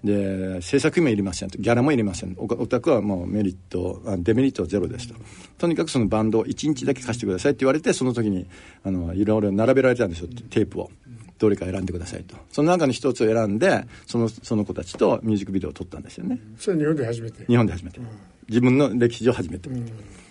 [0.02, 1.58] で制作費もいりませんと。
[1.58, 2.34] ギャラもいりません。
[2.38, 5.14] おお宅はもうメリットデメリットはゼロですと。
[5.58, 8.46] とにかくそのバンドを1日だけ貸してくださいって言われてその時に
[8.82, 10.90] あのいろいろ並べられたんですよテープを。
[11.40, 12.36] どれか選んでくださいと。
[12.52, 16.38] その中の一つを選んでそのその子たちとミュージックビデオを撮ったんですよね。
[16.58, 17.46] それ日本で初めて？
[17.46, 18.06] 日本で初めて、うん、
[18.48, 19.80] 自分の歴史上初めて、うん、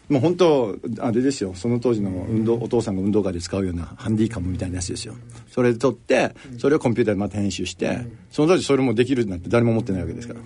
[0.08, 1.54] もう本当あれですよ。
[1.56, 5.16] その当時の運動、お父さんが運動会で使うようなハンディカムみたいなやつですよ。
[5.50, 10.40] それで撮ってそれをコンピューターでまた編集して、その当時それもできるなんて誰も思ってないわけですから、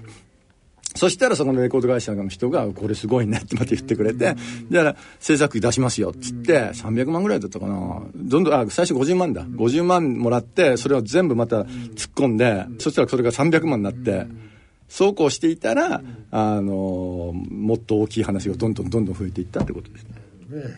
[0.95, 4.35] そしたらそこのレコード会社の人が、これすごいねってまた言ってくれて、
[4.69, 8.01] だから制作費出しますよっつって、300万ぐらいだったかな。
[8.15, 9.43] どんどん、あ、最初50万だ。
[9.43, 11.67] 50万もらって、それを全部また突っ
[12.15, 14.27] 込んで、そしたらそれが300万になって、
[14.87, 20.22] そうこうしていたら、あの、もっと大きい話がどんどんどんどん増えていったってことですね。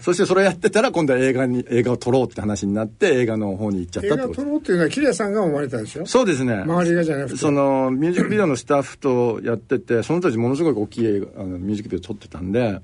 [0.01, 4.33] そしてそれをやってたら今度は映画に映画を撮ろうって話になって映画の方に行っちゃったってこと。
[4.33, 6.53] 映画を撮ろうっていうのは桐谷さんが思われたんですよそうですね。
[6.53, 7.37] 周りがじゃなくて。
[7.37, 12.81] そのミュージックビデオのスタッフとやっててその当時ものすごい大きい映画あのミュージックビデオ撮ってたんで、うん、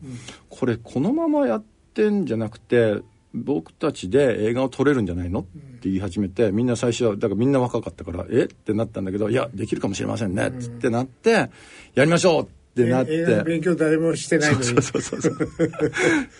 [0.50, 3.02] これこのままやってんじゃなくて
[3.34, 5.50] 僕たちで映画を撮れるんじゃないのって
[5.84, 8.44] 言い始めてみんな最初はだからみんな若かったからえ？
[8.44, 10.48] ってなったんだけどいやできるかもしれませんね。
[10.48, 11.50] ってなって
[11.96, 13.44] やりましょうってなって。
[13.44, 14.66] 勉強誰もしてないのに。
[14.66, 15.38] そうそうそうそう。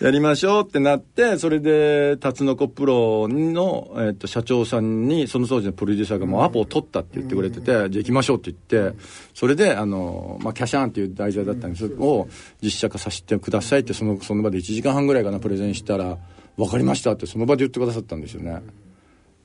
[0.00, 8.98] やりましょうってなってそれでタツノコプロの、えっと社長さんにその当時のプロデューサーがもうアポを取ったって言ってくれてて、じゃあ行きましょうって言って
[9.34, 12.28] それであの、まあ、キャシャーンっていう題材だったんですけど、を
[12.62, 16.18] 実写化させてくださいってそのその場で1時間半ぐらいかなプレゼンしたら
[16.56, 18.62] 「分かりました」ってその場で言ってくださったんですよね。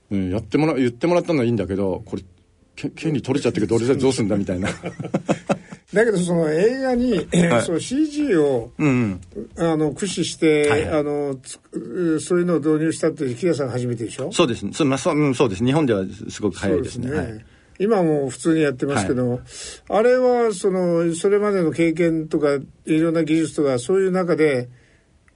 [0.09, 2.23] うん、やってもら言ってもらったのはいいんだけどこれ
[2.75, 4.69] け権利取れちゃったけど俺どうすんだみたいな。
[5.93, 9.21] だけどその映画に、はい その CG をうん
[9.55, 11.59] うんあの駆使して、はいはいあのつ
[12.19, 14.31] そういうのを導入したって木田さん初めてでしょ？
[14.31, 14.71] そうですね。
[14.73, 15.63] そう,、まあそううん、そうです。
[15.63, 17.07] 日本ではすごく早いですね。
[17.07, 17.45] そうはい。
[17.79, 19.39] 今も普通にやってますけど、
[19.87, 24.67] あれはそのそれまでの経験とかいろんな技術とかそういう中で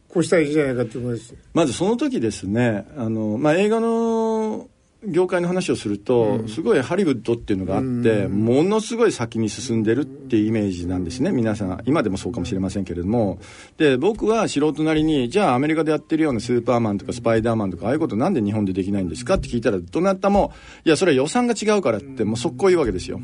[0.09, 4.67] こうしたらいいんじゃないかって思いますまずその時ですね、あの、まあ、映画の
[5.03, 11.81] 業界の話をすると、すごいハリウッドっていうのがあって、ものすごい先に進んでるっていうイメージなんですね、皆さん。
[11.85, 13.39] 今でもそうかもしれませんけれども。
[13.77, 20.53] で、僕は素人なりに、じゃあアメリカでやってるようなスーパーマンとかスパイダーマンとか、ああいうことなんで日本でできないんですかって聞いたら、どなたも、
[20.85, 23.19] いや、それは予算が違うからって、もう速攻言うわけですよ。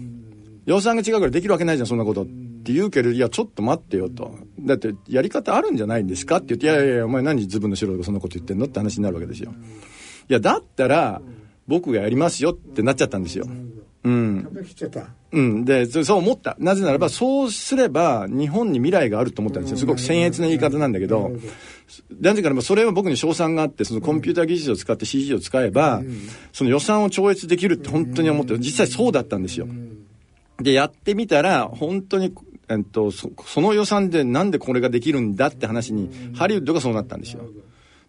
[0.66, 2.24] 予算が違うからできるわけないじゃん、そんなこと。
[2.24, 4.36] って言うけど、いや、ちょっと待ってよと。
[4.60, 9.54] だって、やり方あるんじゃないんですかって言って、いやいやいや、お前何自分の素人がそんなこと言ってんのって話になるわけですよ。
[10.30, 11.22] いや、だったら、
[11.68, 13.46] 僕がやりますよってなっちゃったんですよ。
[14.04, 14.42] うん。
[14.44, 15.66] 食べきっちゃったうん。
[15.66, 16.56] で、そそう思った。
[16.60, 19.78] なぜならば、そうすれば、日本に未来があると思ったんですよ。
[19.78, 21.32] すごく僭越な言い方なんだけど、
[22.22, 26.02] なぜかばそれは僕に賞賛があって、そのコンピューター技術を使って CG を使えば、
[26.54, 29.68] その予算を超越できるって本当に思って、実際そうだったんですよ。
[30.62, 32.34] で、やってみたら、本当に、
[32.70, 37.44] えっと、そその予算でなんでこれができるんだって話に、ハリウッドがそうなったんですよ。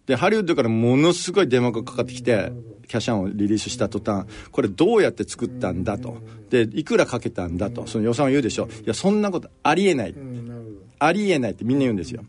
[0.05, 2.51] で、ハリウッドからものすごい電話がかかってきて、
[2.89, 6.17] キャシャンをリリースした途端、これどうやって作ったんだと。
[6.49, 7.85] で、いくらかけたんだと。
[7.87, 8.67] その予算を言うでしょ。
[8.83, 10.15] いや、そんなことありえない。
[10.97, 12.25] ありえないってみんな言うんですよ。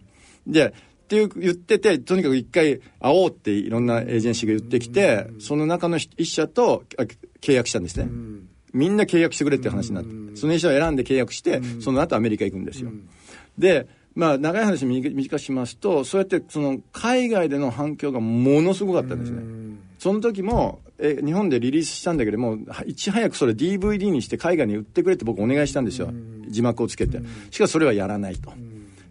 [0.46, 0.72] で、っ
[1.08, 7.02] ていう言ってて、とにかく一回会おうっていろんなエージェンシーが言ってきて、その中の一社とあ
[7.40, 8.08] 契約したんですね。
[8.72, 12.90] みんな契約してくれっていう話になって、その一社を選んで契約して、その後アメリカ行くんですよ。
[13.58, 19.42] で、まあ、長い話短くしますと、そうやってその海外での反響がものすごかったんですね。
[20.00, 26.10] その時もえ日本でリリースしたんだけどもいち早くそれ DVD にして海外に売ってくれって僕お願いしたんですよ。
[26.48, 27.20] 字幕をつけて。
[27.50, 28.50] しかしそれはやらないと。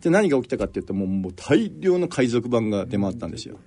[0.01, 3.59] で何が起きたかっていうともうもう大量の海賊版が出回ったんですよ。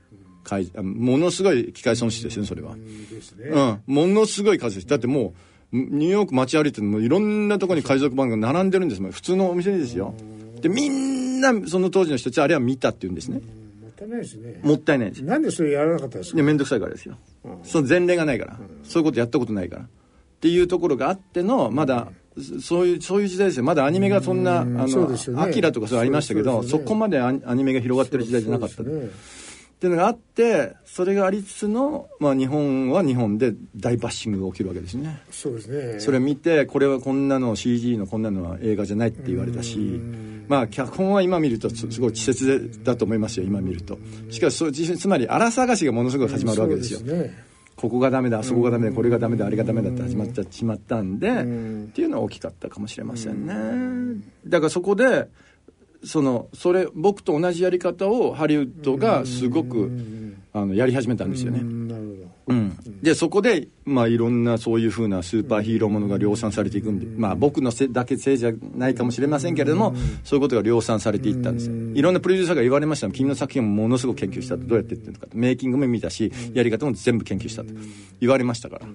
[0.43, 2.73] 海ものすごい機械損失ですねそれは。
[2.73, 4.89] うんものすごい数です。
[4.89, 5.35] だっても
[5.73, 9.01] うニューヨーク街歩いてもいろんなところに海賊版が並んでるんです。
[9.01, 10.13] もん普通のお店にですよ。
[10.61, 13.39] でみんなその当時の人たちあれは見たっていうんですね。
[13.39, 13.43] も
[14.05, 14.61] ったいないですね。
[14.63, 15.25] もったいないです。
[15.25, 16.43] なんでそれやらなかったんですか？
[16.43, 17.17] 面倒くさいからですよ、
[17.63, 19.83] その前例がないから、そういうことやったことないから。
[19.83, 19.87] っ
[20.41, 22.09] ていうところがあってのまだ
[22.61, 23.65] そういうそういう時代ですよ。
[23.65, 26.85] まだアニメがそんな、あのアキラとかそうありましたけどそ,、ね。
[26.85, 28.83] こまでアニメが広がってる時代じゃなかった、
[29.83, 35.21] っていうのがあってそれがありつつの、まあ、日本は日本で大バッシングが起きるわけですね。
[35.33, 35.99] そうですね。
[35.99, 40.01] それ見てこれはこんなの CG のこんなのは映画じゃないって言われたし
[40.47, 43.99] まあ脚本は今見るとすすごい稚拙だと思いますよ今見ると。
[44.31, 47.01] しかしそうつつまり荒探しがものすごく始まるわけですよ。
[47.75, 51.33] ここがダメだあそこがダメだこれがダメだあれがダメだって始まっちゃしまったんでっ
[51.89, 54.23] ていうのは大きかったかもしれませんね。
[54.47, 55.27] だからそこで
[56.05, 59.91] そのそれ僕と同じやり方をハリウッドがすごく
[60.53, 61.61] あのやり始めたんですよね。
[61.61, 62.33] うんなるほど。
[62.49, 71.75] うん、でそこで、まあ、いろんなそういうふうなスーパーヒーローものが量産されていくんで、まあ、僕のせだけせいじゃないかもしれませんけれども、そういうことが量産されていったんですよ。
[71.95, 75.39] いろんなプロデューサーが言われました君の作品もものすごく研究したとどうやってやってるのかと。
[75.39, 77.73] メイキングも見たしやり方も全部研究したと
[78.21, 78.87] 言われましたから。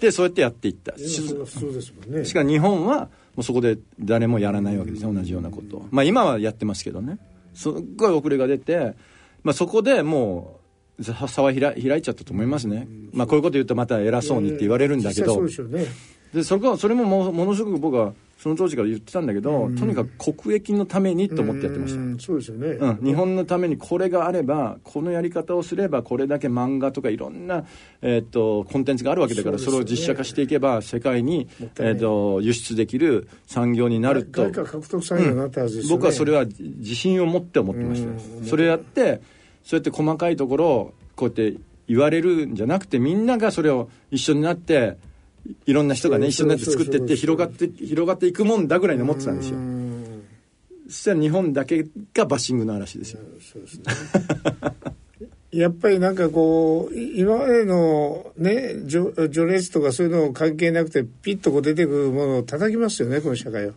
[0.00, 0.98] でそうやってやっていった。
[0.98, 5.12] しかも日本はもうそこで誰もやらないわけですよ。
[5.12, 5.78] 同じようなこと。
[5.78, 7.18] をまあ今はやってますけどね。
[7.54, 8.94] すっごい遅れが出て、
[9.42, 10.60] まあ、そこでも
[10.98, 15.40] うざ差は開開いちゃったと思いますね、まあ、こういうこと言うとまた偉そうにって言われるんだけど。
[16.32, 22.00] でそれがそれももものすごく僕はその当時から言ってたんだけどとにかく国益のためにと思ってやってました。
[22.00, 22.68] うんそうですよね。
[22.68, 27.64] うん、日本のためにこれがあればこのやり方をすればこれだけ漫画とかいろんな、
[28.02, 29.78] えー、とコンテンツがあるわけだからそ,、ね。
[29.78, 34.44] れを実写化していけば世界に、えー、と輸出できる産業になると。
[35.88, 38.48] 僕はそれは自信を持って思ってました。
[38.48, 39.20] それやって
[39.64, 41.58] そうやって細かいところをこうやって
[41.88, 44.96] 言われるんじゃなくてみんながそれを一緒になって
[45.66, 49.56] いろんな人がね一緒になって作っていって広がって広がっていくもんだぐらいに思ってたんですよ。
[49.56, 50.24] うん。
[50.88, 53.20] そしたら日本だけがバッシングの嵐ですよ。
[53.40, 53.84] そうですね。
[55.52, 63.74] やっぱりなんかこう今までのね序序列とかそういうの関係なくてピッとこう出てくるものを叩きますよねこの社会は。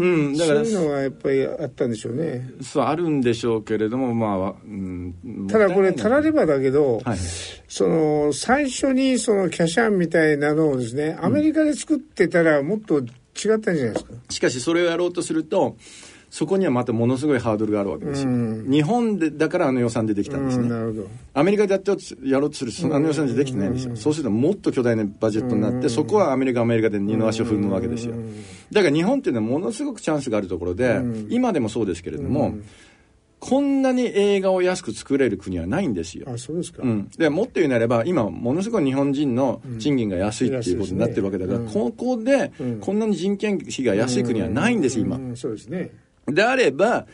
[0.00, 2.50] うん、だからそういうのがやっぱりあったんでしょうね。
[2.62, 7.18] そうあるんでしょうけれどもまあ、うん、ただこれたらればだけど、はい
[7.68, 13.06] その最初にそのキャシャンみたいなのをですねアメリカで作ってたらもっと違っ
[13.60, 14.12] たんじゃないですか？
[14.28, 15.76] しかしそれをやろうとすると
[16.30, 18.70] そこにはまたものすごいハードルがあるわけですよ、うん。
[18.70, 21.08] 日本でだからあの予算でできたんですね、うん、なるほど。
[21.34, 21.90] アメリカでやって
[22.24, 28.14] やろうとするとそのあの予算でできてないんですよ、そうするともっと巨大なバジェットになって、そこはアメリカアメリカで二の足を踏むわけですよ、
[28.70, 32.54] だから日本っていうのはものすごくチャンスがあるところで、今でもそうですけれども、
[33.40, 36.28] こんなに映画を安く作れる国はないんですよ。
[36.30, 36.82] あそうですか。
[36.84, 41.66] うん、でもっと言うなれば今ものすごい日本人の賃金が安いっていうことになってるわけだから、うん。
[41.66, 42.52] ここで
[42.82, 45.16] こんなに人件費が安い国はないんです、今。
[45.16, 45.36] うん。
[45.36, 45.90] そうですね。
[46.32, 47.06] であれば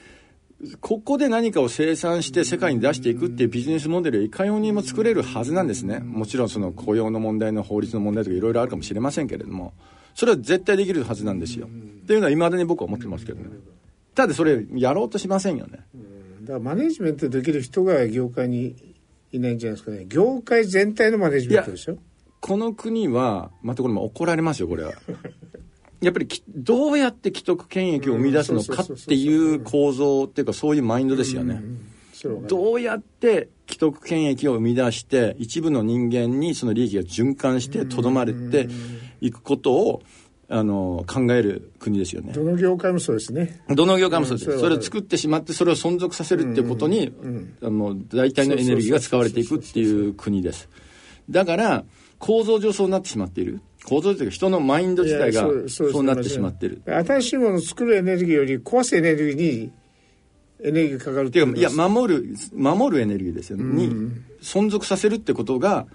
[0.81, 5.99] ここで何かを生産して世界に出していくっていうビジネスモデルをいかようにも作れるはずなんですね。
[5.99, 9.75] もちろんその雇用の問題の法律の問題とかいろいろあるかもしれませんけれども。
[10.15, 11.67] それは絶対できるはずなんですよ。
[11.67, 11.71] っ
[12.07, 13.51] ていうのはいまだに僕は思ってますけどね。
[14.15, 15.81] ただそれやろうとしませんよね。
[16.41, 18.95] だからマネジメントできる人が業界に
[19.31, 20.07] いないんじゃないですかね。
[20.09, 21.99] 業界全体のマネジメントでしょ。
[22.41, 24.93] この国はまたこれも怒られますよこれは
[26.07, 31.61] やっぱりきどうやって既得権益を生み出すのかっていう構造っていうかそういうマインドですよね、
[32.47, 38.69] どうやって既得権益を生み出して一部の人間にその利益が循環してとどまれて
[39.21, 40.03] いくことを
[40.49, 42.33] あの考える国ですよね。
[42.33, 43.65] どの業界もそうですね。
[43.69, 44.61] どの業界もそうです、うん。
[44.61, 47.13] それはそれを作ってしまってそれを存続させるっていうことに、
[47.63, 50.69] あの大体のエネルギーが使われていくっていう国です。
[51.29, 51.85] だから
[52.21, 56.83] 構造上そうなってしまっている構造というか人のマインド自体がそうなってしまってる。
[56.85, 59.73] 新しいものを作るエネルギーより壊すエネルギーに
[60.63, 63.91] エネルギーがかかるっていうかいやま守る守るエネルギーですよ、に
[64.43, 65.87] 存続させるってことが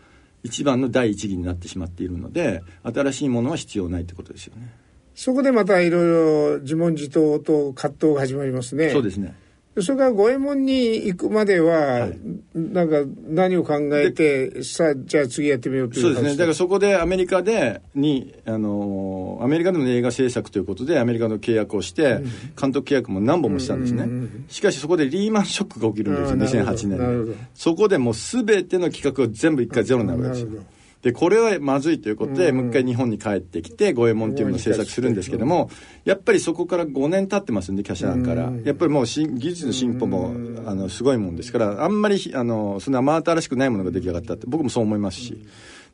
[0.44, 4.74] 一番の第一義になってしまっているので新しいものは必要ないってことですよね。
[5.14, 8.90] そこでまたいろいろ自問自答と葛藤が始まりますね。
[8.90, 9.36] そうですね
[9.80, 12.10] それから五右衛門に行くまでは、
[12.54, 16.30] なんか何を考えてさあじゃあ次やってみようというそうですね。
[16.32, 22.22] だかららそこでアメリカでにあのアメリカでの映画制作ということでアメリカの契約をして、
[22.60, 24.08] 監督契約も何本もしたんですね、
[24.50, 30.64] しかしそこでリーマンショックが起きるんですよあーなるほど2008年そこでもう全ての企画を全部一回ゼロになるわけですよ
[31.02, 35.70] でこれはまずいということで、もう一回日本に帰ってきて五右衛門っていうのを制作するんですけども
[36.06, 38.52] やっぱりそこから5年経ってますんでキャシャンから。
[38.64, 40.34] やっぱりもうし技術の進歩も
[40.66, 45.46] あのすごいもんですからあんまりあのそんな真新しくないものが出来上がったって僕もそう思いますし。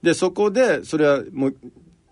[0.02, 1.56] でそこでそれはもう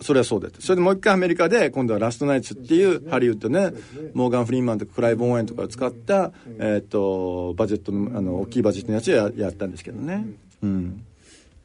[0.02, 0.62] それはそうだと。
[0.62, 3.72] それでもう一回アメリカで今度は「ラストナイツ」っていうハリウッドね。
[4.14, 10.26] モーガン・フリーマンとかクライ・ボーンエンとかを使った、えー、とバジェットのあの大きいバジェットのやつをややったんですけどね。
[10.64, 11.06] うん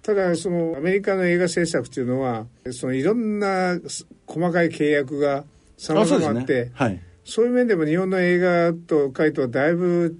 [0.03, 3.79] ただそのアメリカの映画制作っていうのはそのいろんな
[4.27, 5.45] 細かい契約が
[5.77, 7.01] さまざまあってはい。
[7.25, 10.19] そういう面でも日本の映画と回とはだいぶ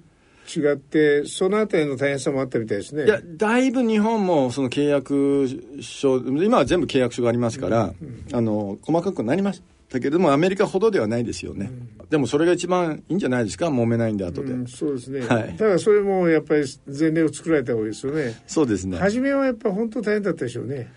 [0.55, 3.05] 違ってそのあたりの大変さもあったみたいですね。
[3.05, 5.47] いやだいぶ日本もその契約
[5.81, 7.93] 書今は全部契約書がありますから、
[8.33, 9.61] あの細かくなりまし
[9.91, 11.69] たけれどもアメリカほどではないですよね、
[12.09, 13.67] でもそれが一番いいんじゃないですか？
[13.67, 15.55] 揉めないんで後で、うんそうですね、はい。
[15.57, 18.41] ただそれもやっぱり前例を作られた方がいいですよね。
[18.47, 18.97] そうですね。
[18.97, 20.91] 初めはやっぱ本当大変だったでしょうね。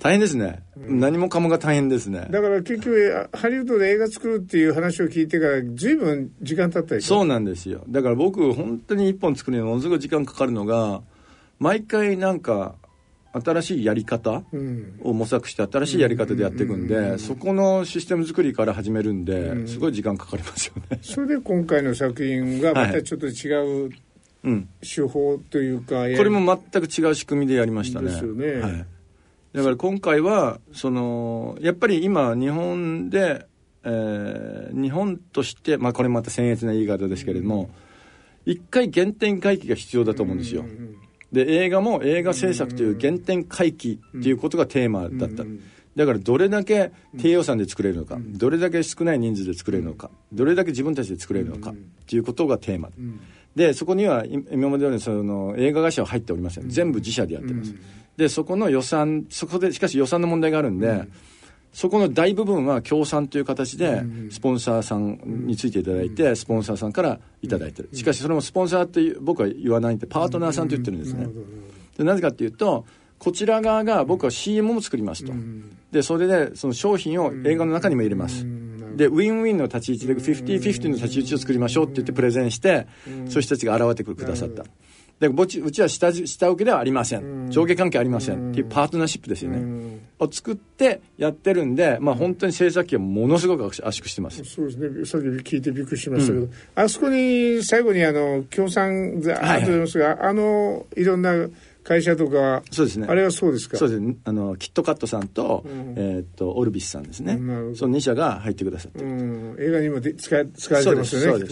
[0.00, 2.28] 大変ですね、何もかもが大変ですね。
[2.30, 7.08] だから結局ハリウッドで映画作るっていう話を聞いてから随分時間経ったでしょ。
[7.08, 7.82] そうなんですよ。
[7.88, 11.02] だから僕本当に一本作るのにものすごい時間かかるのが
[11.58, 12.76] 毎回なんか
[13.32, 20.98] 新しいやり方うんを模索して新しいやり方でやっていくんで、そこのシステム作りから始めるんで、すごい時間かかりますよね。
[21.02, 23.90] それで今回の作品がまたちょっと違う
[24.44, 24.68] うん。
[24.80, 28.08] 手法というか、これも全く違う仕組みでやりましたね。
[28.08, 28.86] ですよねはい。
[29.52, 33.46] だから今回は、その、やっぱり今、日本で、
[33.84, 37.70] えー日本として、まあこれまた僭越な言い方ですけれども、
[38.44, 40.64] 一回原点回帰が必要だと思うんですよ。
[41.32, 45.44] で、映画も映画制作という原点回帰っていうことがテーマだった。
[45.96, 51.74] だからどれだけ低予算で作れるのか、どれだけ少ない人数で作れるのか、どれだけ自分たちで作れるのかっ
[52.06, 52.90] ていうことがテーマ。
[53.56, 56.68] で、そこにはい今までのその映画会社は入っておりません。
[56.68, 57.74] 全部自社でやってます。
[58.16, 61.08] で、そこの予算、そこでしかし予算の問題があるんで、
[61.72, 67.90] そこの大部分は協賛という形でスポンサーさんについていただいてスポンサーさんからいただいてる。
[67.92, 71.28] しかしそれもスポンサーっていう僕は言わないんでパートナーさんと言ってるんですね。
[71.96, 72.84] でなぜかっていうと
[73.18, 75.32] こちら側が僕は CM も作りますと。
[75.92, 78.46] でそれでその商品を映画の中にも入れます。
[78.96, 84.64] でウィンウィンの立ち位置で50-50の立ち位置を作りましょうって言ってプレゼンしてそういう人たちが現れてくださった
[85.20, 88.50] でうちうちは下下請けではありません、上下関係ありません。
[88.52, 94.44] っていうパートナーシップですよね、を作ってやってるんで、まあ、本当に制作費はものすごく圧縮してます。
[94.44, 95.04] そうですね。
[95.04, 101.34] さっき聞いてびっくりしましたけど、あそこに最後にあの協賛ざーっと出ますが、あのいろんな
[101.82, 103.06] 会社とかそうですね。
[103.08, 103.78] あれはそうですか？
[103.78, 104.00] そうです。
[104.00, 105.64] ねあのキットカットさんと,、
[105.96, 107.38] えーっとオルビスさんですね、
[107.74, 111.46] その2社が入ってくださって映画にもで使え使われてますよね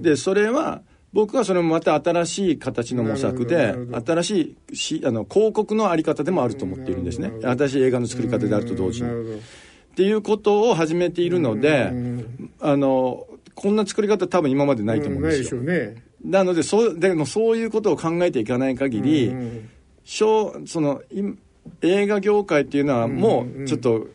[0.00, 0.82] でそれは
[1.12, 3.74] 僕はそれもまた新しい形の模索で
[4.06, 7.32] 新しいしあの広告のあり方でもあると思っているんですね。
[7.42, 9.10] 新しい映画の作り方であると同時に。
[9.10, 11.92] っていうことを始めているので
[12.60, 15.60] あのこんな作り方多分今までないと思うんですよ。
[15.60, 16.02] ね。
[16.24, 19.34] なのでそうでもそういうことを考えていかない限り、
[20.04, 21.22] 小そのい
[21.82, 24.06] 映画業界っていうのはもうちょっと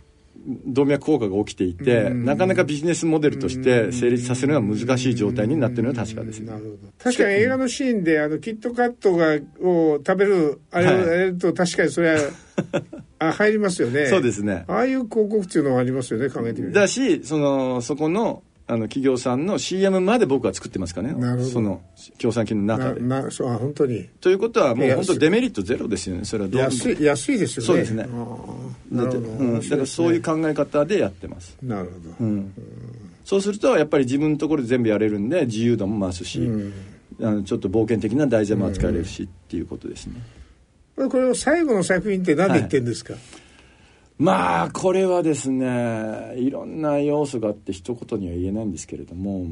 [0.68, 6.40] 動脈硬化が起きていて、なかなかビジネスモデルとして成立させるのは難しい状態になっているのは確かです。
[6.42, 6.58] ねな。
[6.58, 11.08] るほど確かに映画のシーンであのキットカットがを食べるあれをはい。
[11.08, 12.20] やると確かにそれは
[13.20, 14.06] あ入りますよね。
[14.08, 14.66] そうですね。
[14.68, 16.80] ああいう広告っていうのはありますよね考えてみると。
[16.80, 21.14] だしそのそこのあの企業さんの CM まで僕は作ってますからね。
[21.14, 21.50] なるほど。
[21.52, 21.82] その
[22.18, 23.02] 協賛金の中で。
[23.02, 24.10] ななそうあ本当に。
[24.22, 26.26] ということはもう本当デメリットゼロですよね。
[26.26, 27.68] それはどう安い安いですよね。
[27.68, 28.04] そうですね。
[28.04, 31.56] ああなるほど、うん、だからそういう考え方でやってます。
[31.62, 32.54] なるほど、うん、
[33.24, 36.50] そうするとやっぱり自分のところで全部やれるんで自由度も増すし、
[37.22, 40.16] あのちょっと冒険的な題材も扱えれるしっていうことですね。
[40.96, 43.14] これを最後の作品って何で言ってんですか、
[44.18, 49.48] まあこれはですねいろんな要素があって一言には言えないんですけれども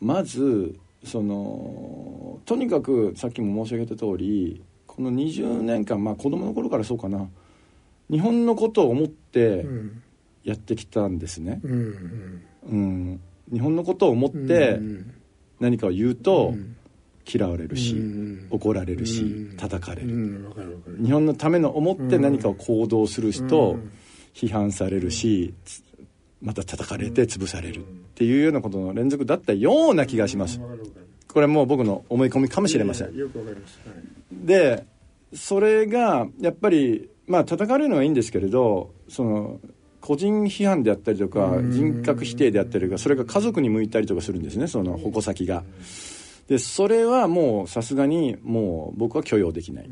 [0.00, 7.28] まずそのとにかくさっきも申し上げた通りこの20年間まあ子供の頃からそうかな
[8.10, 10.02] 日本のことを思ってうん。
[10.44, 12.42] やってきたんですね、うんうん。
[12.70, 13.20] うん、
[13.52, 15.14] 日本のことを思ってうん
[15.60, 16.74] 何かを言うとうん。
[17.30, 19.56] 嫌われるし、うん怒られるし、うん。
[19.58, 20.08] 叩かれる。
[21.04, 23.92] 日本のための思って何かを行動する人、うん
[24.38, 25.82] 批判されるしつ
[26.40, 27.82] また叩かれて潰されるっ
[28.14, 30.60] ていうようなことの連続だったような気がします。
[31.26, 33.08] これはもう僕の思い込みかもしれません。
[33.08, 34.46] いやいやよくわかります、はい。
[34.46, 34.86] で
[35.34, 39.60] それがやっぱりまあ叩かれるのはいいんですけれどその
[40.00, 45.64] 個人批判であったりとか人格否定であったりとかそれが家族に向いたりとかするんですねその矛先が。
[46.46, 49.88] でそれはもうさすがにもう僕は許容できないっ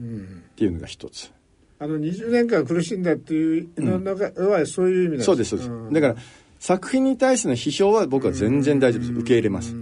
[0.55, 1.31] ていうのが一つ
[1.79, 5.25] あの20年間苦しんだっていうの中はそういう意味なんです。
[5.25, 5.93] そうですそうです、ん。
[5.93, 6.17] だから
[6.59, 9.13] 作品に対しての批評は僕は全然大丈夫です。
[9.13, 9.75] 受け入れます。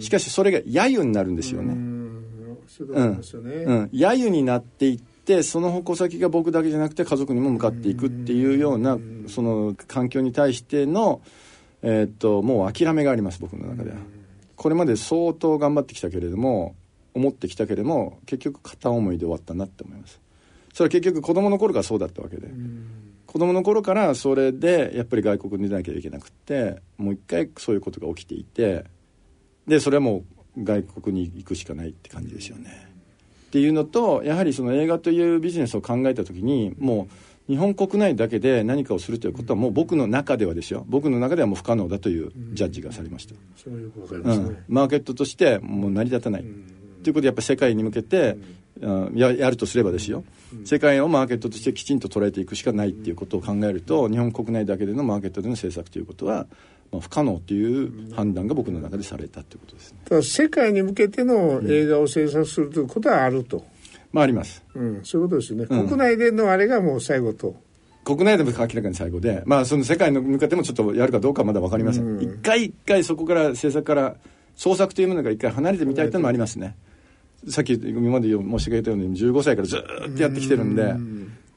[0.00, 1.74] しかしそれが揶揄になるんですよね。
[1.74, 3.16] うん。
[3.64, 8.98] うん、揶揄になっていってその矛先が僕だけじゃなくて家族にも向かっていくっていうような
[9.28, 11.20] その環境に対しての、
[11.82, 13.96] えーっともう諦めがあります僕の中では。
[14.56, 16.74] これまで相当頑張ってきたけれども
[17.14, 20.20] 思ってきたけれども結局片思いで終わったなって思います
[20.72, 22.48] それは結局子供の頃からそうだったわけで、
[23.26, 28.84] 子供の頃からそれでやっぱり外国に出なきゃいけなくってもう一回そういうことが起きていて
[29.66, 30.24] でそれはも
[30.56, 32.88] う外国に行くしかないって感じですよね。
[33.48, 37.08] っていうのとやはりその映画というビジネスを考えた時にも
[37.48, 40.84] う日本国内だけで何かをするということはもう僕の中ではですよ。
[40.88, 43.34] 僕の中ではもう不可能だというジャッジがされました、
[43.66, 46.42] うん、マーケットとしてもう成り立たない、
[47.02, 50.24] ということでやっぱり世界に向けて、うんややるとすればですよ、
[50.64, 56.46] 世界をマーケットとしてきちんと捉えていくしかないっていうことを考えると日本国内だけでのマーケットでの政策ということは、
[56.90, 59.98] まあ、不可能という判断が僕の中でされたということですね。
[60.04, 63.64] ただ世界に向けての映画を制作するということはあると、
[64.12, 64.62] まああります。
[64.74, 65.86] うん、そういうことですよね、うん。
[65.88, 67.54] 国内でのあれがもう最後と。
[68.04, 74.16] 国内でも明らかに最後で、まあ、その世界に向かってもちょっとやるかどうかはまだ分かりません、一回一回そこから政策から
[74.56, 76.74] 創作というものが一回離れてみたいというのもありますね
[77.48, 80.94] さっき今まで申し上げたように15歳からずーっとやってきてるんで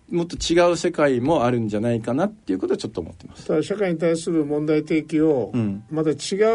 [0.09, 3.47] もっと違う世界もあるんじゃないかなっていうことはちょっと思ってます。
[3.47, 5.83] ただ社会に対する問題提起をうん。
[5.89, 6.13] また違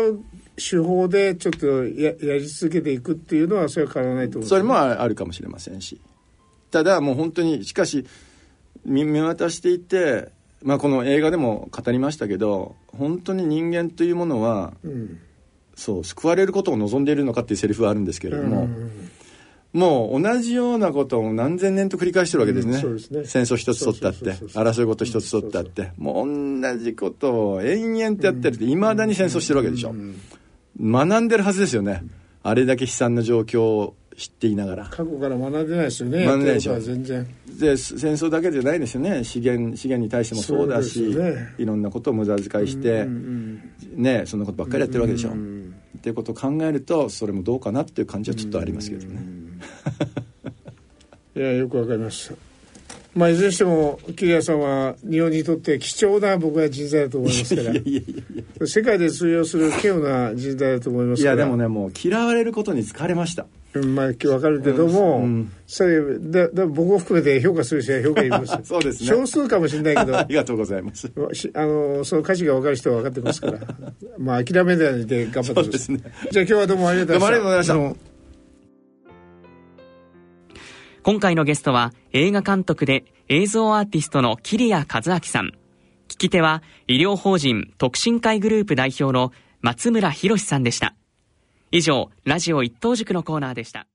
[0.09, 0.21] う
[0.57, 6.01] 手法でちょっとややり続けていくっていうのはそれは変わらないと思すそれもあるかもしれませんし。
[6.71, 8.07] ただもう本当にしかし
[8.85, 10.29] 見見渡していて、
[10.63, 15.19] まあ、この映画でも語りましたけど本当に人間というものはうん。
[15.75, 19.11] そう救われることを望んでいるのかっていうセリフはあるんですけれども、うん
[19.73, 23.25] もう同じようなことを何千年と繰り返してるわけですね,、うんすね。
[23.25, 29.95] 戦争一つ取ったって争い事一つ取ったってもう同じことを延々とやってるっていまだに戦争してるわけでしょ、
[30.81, 32.03] 学んでるはずですよね。
[32.43, 34.85] あれだけ悲惨な状況を知っていながら。
[34.87, 36.25] 過去から学んでないですよね。
[36.25, 36.81] 学んでないでしょ。
[36.81, 37.27] 全然。
[37.59, 39.25] で戦争だけじゃないですよね。
[39.25, 41.55] 資源資源に対してもそうだしね。
[41.59, 43.07] いろんなことを無駄遣いして、
[43.95, 49.21] ねそんなことばっかりやってるわけでしょ、っていうことを考えるとそれもどうかなっていう感じはちょっとありますけどね、
[51.37, 52.35] いやよくわかります
[53.15, 57.73] まあいずれにしても桐谷さんは日本にとって貴重な僕は人材だと思いますから。
[58.67, 61.35] 世界で通用する稀有な人材だと思いますから。
[61.35, 63.47] いやでもねもう嫌われることに疲れました。
[63.75, 68.59] まあわかるけども、うん、それだだ僕を含めて評価する人は評価います。
[68.63, 69.09] そうですね。
[69.09, 70.17] 少数かもしれないけど。
[70.17, 71.11] ありがとうございます。
[71.55, 73.59] あのその価値が分かる人は分かってますから。
[74.19, 77.43] まあ諦めないで頑張ってください、ね、じゃあ今日はどうもありがとうございました。
[77.43, 78.10] どうもありがとうございました
[81.03, 85.53] 今回のゲストは映画監督で映像アーティストの桐谷和明さん。
[86.09, 89.33] 聞き手は医療法人特進会グループ代表の
[89.63, 90.95] 松村博さんでした。
[91.71, 93.87] 以上、ラジオ一等塾のコーナーでした。